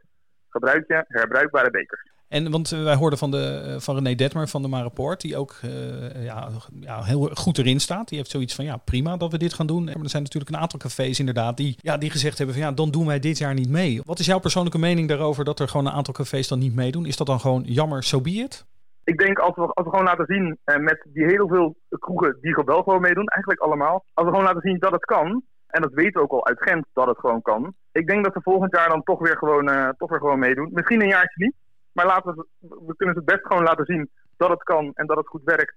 gebruik 0.49 0.87
je 0.87 1.05
herbruikbare 1.07 1.71
bekers. 1.71 2.11
En 2.31 2.51
want 2.51 2.71
eh, 2.71 2.83
wij 2.83 2.95
hoorden 2.95 3.19
van, 3.19 3.31
de, 3.31 3.61
eh, 3.65 3.79
van 3.79 3.95
René 3.95 4.15
Detmer 4.15 4.47
van 4.47 4.61
de 4.61 4.67
Mareport, 4.67 5.21
die 5.21 5.37
ook 5.37 5.55
eh, 5.61 6.23
ja, 6.23 6.49
ja, 6.79 7.03
heel 7.03 7.29
goed 7.33 7.57
erin 7.57 7.79
staat. 7.79 8.07
Die 8.07 8.17
heeft 8.17 8.29
zoiets 8.29 8.55
van, 8.55 8.65
ja 8.65 8.77
prima 8.77 9.17
dat 9.17 9.31
we 9.31 9.37
dit 9.37 9.53
gaan 9.53 9.67
doen. 9.67 9.83
Maar 9.83 9.93
er 9.93 10.09
zijn 10.09 10.23
natuurlijk 10.23 10.51
een 10.51 10.61
aantal 10.61 10.79
cafés 10.79 11.19
inderdaad 11.19 11.57
die, 11.57 11.75
ja, 11.77 11.97
die 11.97 12.09
gezegd 12.09 12.37
hebben 12.37 12.55
van, 12.55 12.65
ja 12.65 12.71
dan 12.71 12.91
doen 12.91 13.05
wij 13.05 13.19
dit 13.19 13.37
jaar 13.37 13.53
niet 13.53 13.69
mee. 13.69 14.01
Wat 14.05 14.19
is 14.19 14.25
jouw 14.25 14.39
persoonlijke 14.39 14.79
mening 14.79 15.07
daarover 15.07 15.45
dat 15.45 15.59
er 15.59 15.67
gewoon 15.67 15.85
een 15.85 15.91
aantal 15.91 16.13
cafés 16.13 16.47
dan 16.47 16.59
niet 16.59 16.75
meedoen? 16.75 17.05
Is 17.05 17.17
dat 17.17 17.27
dan 17.27 17.39
gewoon 17.39 17.63
jammer, 17.65 18.03
so 18.03 18.21
be 18.21 18.29
it? 18.29 18.65
Ik 19.03 19.17
denk 19.17 19.39
als 19.39 19.55
we, 19.55 19.61
als 19.61 19.85
we 19.85 19.89
gewoon 19.89 20.05
laten 20.05 20.25
zien 20.25 20.57
eh, 20.63 20.77
met 20.77 21.07
die 21.13 21.25
heel 21.25 21.47
veel 21.47 21.75
kroegen 21.99 22.37
die 22.41 22.61
wel 22.65 22.83
gewoon 22.83 23.01
meedoen, 23.01 23.27
eigenlijk 23.27 23.61
allemaal. 23.61 24.03
Als 24.13 24.25
we 24.25 24.31
gewoon 24.31 24.45
laten 24.45 24.61
zien 24.61 24.79
dat 24.79 24.91
het 24.91 25.05
kan, 25.05 25.43
en 25.67 25.81
dat 25.81 25.93
weten 25.93 26.13
we 26.13 26.21
ook 26.21 26.31
al 26.31 26.47
uit 26.47 26.61
Gent 26.61 26.85
dat 26.93 27.07
het 27.07 27.19
gewoon 27.19 27.41
kan. 27.41 27.73
Ik 27.91 28.07
denk 28.07 28.23
dat 28.23 28.33
we 28.33 28.41
volgend 28.41 28.75
jaar 28.75 28.89
dan 28.89 29.03
toch 29.03 29.19
weer 29.19 29.37
gewoon, 29.37 29.93
toch 29.97 30.09
weer 30.09 30.19
gewoon 30.19 30.39
meedoen. 30.39 30.69
Misschien 30.73 31.01
een 31.01 31.07
jaartje 31.07 31.45
niet, 31.45 31.55
maar 31.93 32.05
laten 32.05 32.35
we, 32.35 32.45
we 32.59 32.95
kunnen 32.95 33.15
het 33.15 33.25
best 33.25 33.45
gewoon 33.45 33.63
laten 33.63 33.85
zien 33.85 34.09
dat 34.37 34.49
het 34.49 34.63
kan 34.63 34.91
en 34.93 35.07
dat 35.07 35.17
het 35.17 35.27
goed 35.27 35.43
werkt. 35.43 35.73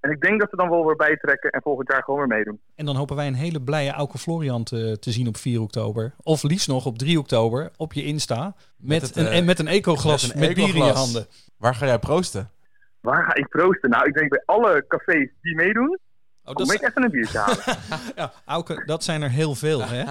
En 0.00 0.10
ik 0.10 0.20
denk 0.20 0.40
dat 0.40 0.50
we 0.50 0.56
dan 0.56 0.70
wel 0.70 0.86
weer 0.86 0.96
bijtrekken 0.96 1.50
en 1.50 1.62
volgend 1.62 1.90
jaar 1.90 2.02
gewoon 2.02 2.18
weer 2.18 2.36
meedoen. 2.36 2.60
En 2.74 2.84
dan 2.84 2.96
hopen 2.96 3.16
wij 3.16 3.26
een 3.26 3.34
hele 3.34 3.62
blije 3.62 3.90
Auke 3.90 4.18
Florian 4.18 4.64
te, 4.64 4.98
te 4.98 5.10
zien 5.10 5.28
op 5.28 5.36
4 5.36 5.60
oktober. 5.60 6.14
Of 6.22 6.42
liefst 6.42 6.68
nog 6.68 6.86
op 6.86 6.98
3 6.98 7.18
oktober 7.18 7.70
op 7.76 7.92
je 7.92 8.04
Insta. 8.04 8.54
Met, 8.76 9.02
het, 9.02 9.16
een, 9.16 9.26
eh, 9.26 9.44
met 9.44 9.58
een 9.58 9.68
ecoglas 9.68 10.26
met 10.26 10.46
met, 10.46 10.54
bier 10.54 10.76
in 10.76 10.84
je 10.84 10.92
handen. 10.92 11.26
Waar 11.58 11.74
ga 11.74 11.86
jij 11.86 11.98
proosten? 11.98 12.50
Waar 13.00 13.24
ga 13.24 13.34
ik 13.34 13.48
proosten? 13.48 13.90
Nou, 13.90 14.06
ik 14.06 14.14
denk 14.14 14.30
bij 14.30 14.42
alle 14.44 14.84
cafés 14.88 15.30
die 15.42 15.54
meedoen, 15.54 15.98
Oh, 16.48 16.54
kom 16.54 16.66
dat 16.66 16.74
ik 16.74 16.82
even 16.88 17.02
een 17.02 17.10
biertje 17.10 17.38
halen. 17.38 17.58
ja, 18.16 18.32
Auke, 18.44 18.82
dat 18.86 19.04
zijn 19.04 19.22
er 19.22 19.30
heel 19.30 19.54
veel, 19.54 19.82
hè? 19.84 20.02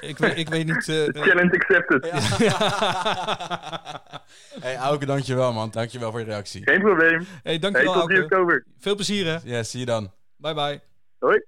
ik, 0.00 0.18
weet, 0.18 0.36
ik 0.38 0.48
weet 0.48 0.66
niet... 0.66 0.88
eh, 0.88 1.22
Challenge 1.22 1.52
accepted. 1.52 2.10
hey, 4.64 4.76
Auke, 4.76 5.06
dankjewel 5.06 5.52
man. 5.52 5.70
Dankjewel 5.70 6.10
voor 6.10 6.20
je 6.20 6.26
reactie. 6.26 6.62
Geen 6.64 6.80
probleem. 6.80 7.18
hey, 7.18 7.26
Hey, 7.42 7.58
dankjewel, 7.58 7.92
tot 7.92 8.04
3 8.04 8.18
Auke. 8.18 8.34
oktober. 8.34 8.64
Veel 8.78 8.94
plezier, 8.94 9.26
hè? 9.26 9.38
Ja, 9.44 9.62
zie 9.62 9.80
je 9.80 9.86
dan. 9.86 10.12
Bye 10.36 10.54
bye. 10.54 10.80
Hoi. 11.18 11.42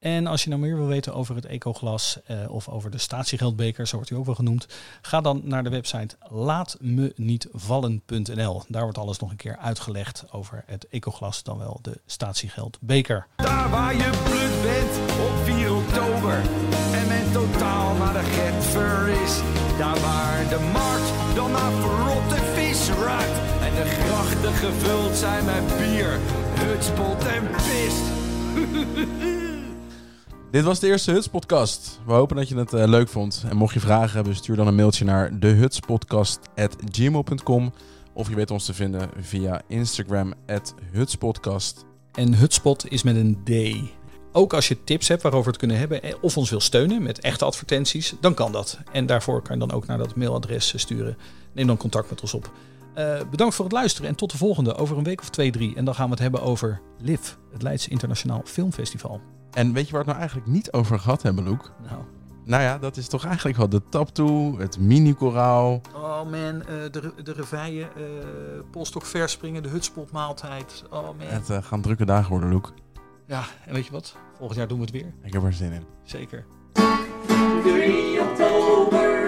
En 0.00 0.26
als 0.26 0.42
je 0.42 0.48
nou 0.48 0.60
meer 0.60 0.76
wil 0.76 0.86
weten 0.86 1.14
over 1.14 1.34
het 1.34 1.46
ecoglas 1.46 2.18
eh, 2.24 2.36
of 2.48 2.68
over 2.68 2.90
de 2.90 2.98
statiegeldbeker, 2.98 3.86
zo 3.86 3.94
wordt 3.94 4.10
hij 4.10 4.18
ook 4.18 4.26
wel 4.26 4.34
genoemd, 4.34 4.66
ga 5.02 5.20
dan 5.20 5.40
naar 5.44 5.64
de 5.64 5.70
website 5.70 6.16
laatmenietvallen.nl. 6.28 8.62
Daar 8.68 8.82
wordt 8.82 8.98
alles 8.98 9.18
nog 9.18 9.30
een 9.30 9.36
keer 9.36 9.56
uitgelegd 9.56 10.24
over 10.30 10.62
het 10.66 10.88
ecoglas, 10.88 11.42
dan 11.42 11.58
wel 11.58 11.78
de 11.82 12.00
statiegeldbeker. 12.06 13.26
Daar 13.36 13.70
waar 13.70 13.94
je 13.94 14.10
blut 14.24 14.62
bent 14.62 14.98
op 15.20 15.32
4 15.44 15.74
oktober 15.74 16.40
en 16.92 17.08
men 17.08 17.32
totaal 17.32 17.96
naar 17.96 18.12
de 18.12 18.22
getver 18.22 19.08
is. 19.08 19.40
Daar 19.78 20.00
waar 20.00 20.48
de 20.48 20.70
markt 20.72 21.12
dan 21.34 21.52
naar 21.52 21.72
verrotte 21.72 22.36
vis 22.54 22.88
ruikt 22.88 23.38
en 23.62 23.74
de 23.74 23.84
grachten 23.84 24.52
gevuld 24.52 25.16
zijn 25.16 25.44
met 25.44 25.76
bier, 25.76 26.18
hutspot 26.54 27.24
en 27.24 27.50
pist. 27.50 28.02
Dit 30.50 30.64
was 30.64 30.80
de 30.80 30.86
eerste 30.86 31.10
Hutspodcast. 31.10 32.00
We 32.06 32.12
hopen 32.12 32.36
dat 32.36 32.48
je 32.48 32.56
het 32.56 32.72
eh, 32.72 32.88
leuk 32.88 33.08
vond. 33.08 33.44
En 33.48 33.56
mocht 33.56 33.74
je 33.74 33.80
vragen 33.80 34.14
hebben, 34.14 34.34
stuur 34.34 34.56
dan 34.56 34.66
een 34.66 34.74
mailtje 34.74 35.04
naar 35.04 35.38
dehutspodcast.gmail.com 35.38 37.72
Of 38.12 38.28
je 38.28 38.34
weet 38.34 38.50
ons 38.50 38.64
te 38.64 38.74
vinden 38.74 39.10
via 39.20 39.62
Instagram, 39.66 40.34
hutspodcast. 40.92 41.84
En 42.12 42.34
Hutspot 42.34 42.90
is 42.90 43.02
met 43.02 43.16
een 43.16 43.38
D. 43.44 43.50
Ook 44.32 44.54
als 44.54 44.68
je 44.68 44.84
tips 44.84 45.08
hebt 45.08 45.22
waarover 45.22 45.46
we 45.46 45.52
het 45.52 45.60
kunnen 45.60 45.78
hebben 45.78 46.02
eh, 46.02 46.14
of 46.20 46.36
ons 46.36 46.50
wil 46.50 46.60
steunen 46.60 47.02
met 47.02 47.20
echte 47.20 47.44
advertenties, 47.44 48.14
dan 48.20 48.34
kan 48.34 48.52
dat. 48.52 48.78
En 48.92 49.06
daarvoor 49.06 49.42
kan 49.42 49.58
je 49.58 49.66
dan 49.66 49.76
ook 49.76 49.86
naar 49.86 49.98
dat 49.98 50.16
mailadres 50.16 50.72
sturen. 50.76 51.16
Neem 51.52 51.66
dan 51.66 51.76
contact 51.76 52.10
met 52.10 52.20
ons 52.20 52.34
op. 52.34 52.52
Eh, 52.94 53.20
bedankt 53.30 53.54
voor 53.54 53.64
het 53.64 53.74
luisteren 53.74 54.10
en 54.10 54.16
tot 54.16 54.30
de 54.30 54.36
volgende 54.36 54.74
over 54.74 54.98
een 54.98 55.04
week 55.04 55.20
of 55.20 55.30
twee, 55.30 55.50
drie. 55.50 55.76
En 55.76 55.84
dan 55.84 55.94
gaan 55.94 56.04
we 56.04 56.10
het 56.10 56.20
hebben 56.20 56.42
over 56.42 56.80
LIV, 56.98 57.20
het 57.52 57.62
Leids 57.62 57.88
Internationaal 57.88 58.42
Filmfestival. 58.44 59.20
En 59.52 59.72
weet 59.72 59.86
je 59.86 59.92
waar 59.92 60.04
we 60.04 60.10
het 60.10 60.18
nou 60.18 60.18
eigenlijk 60.18 60.46
niet 60.46 60.72
over 60.72 60.98
gehad 60.98 61.22
hebben, 61.22 61.44
Loek? 61.44 61.72
Nou. 61.88 62.02
Nou 62.44 62.62
ja, 62.62 62.78
dat 62.78 62.96
is 62.96 63.08
toch 63.08 63.24
eigenlijk 63.24 63.56
wel 63.56 63.68
de 63.68 63.82
taptoe, 63.88 64.60
het 64.60 64.78
mini-koraal. 64.78 65.80
Oh 65.94 66.22
man, 66.22 66.62
de, 66.90 67.12
de 67.22 67.32
reveille, 67.32 67.80
uh, 67.80 68.04
polstok 68.70 69.04
verspringen, 69.04 69.62
de 69.62 69.68
hutspotmaaltijd. 69.68 70.84
Oh 70.90 71.02
man. 71.02 71.14
Het 71.18 71.50
uh, 71.50 71.62
gaan 71.62 71.80
drukke 71.80 72.04
dagen 72.04 72.30
worden, 72.30 72.50
Loek. 72.50 72.72
Ja, 73.26 73.44
en 73.66 73.74
weet 73.74 73.86
je 73.86 73.92
wat? 73.92 74.16
Volgend 74.36 74.58
jaar 74.58 74.68
doen 74.68 74.78
we 74.78 74.84
het 74.84 74.92
weer. 74.92 75.14
Ik 75.22 75.32
heb 75.32 75.42
er 75.42 75.52
zin 75.52 75.72
in. 75.72 75.84
Zeker. 76.04 76.44
3 77.62 78.20
oktober 78.20 79.20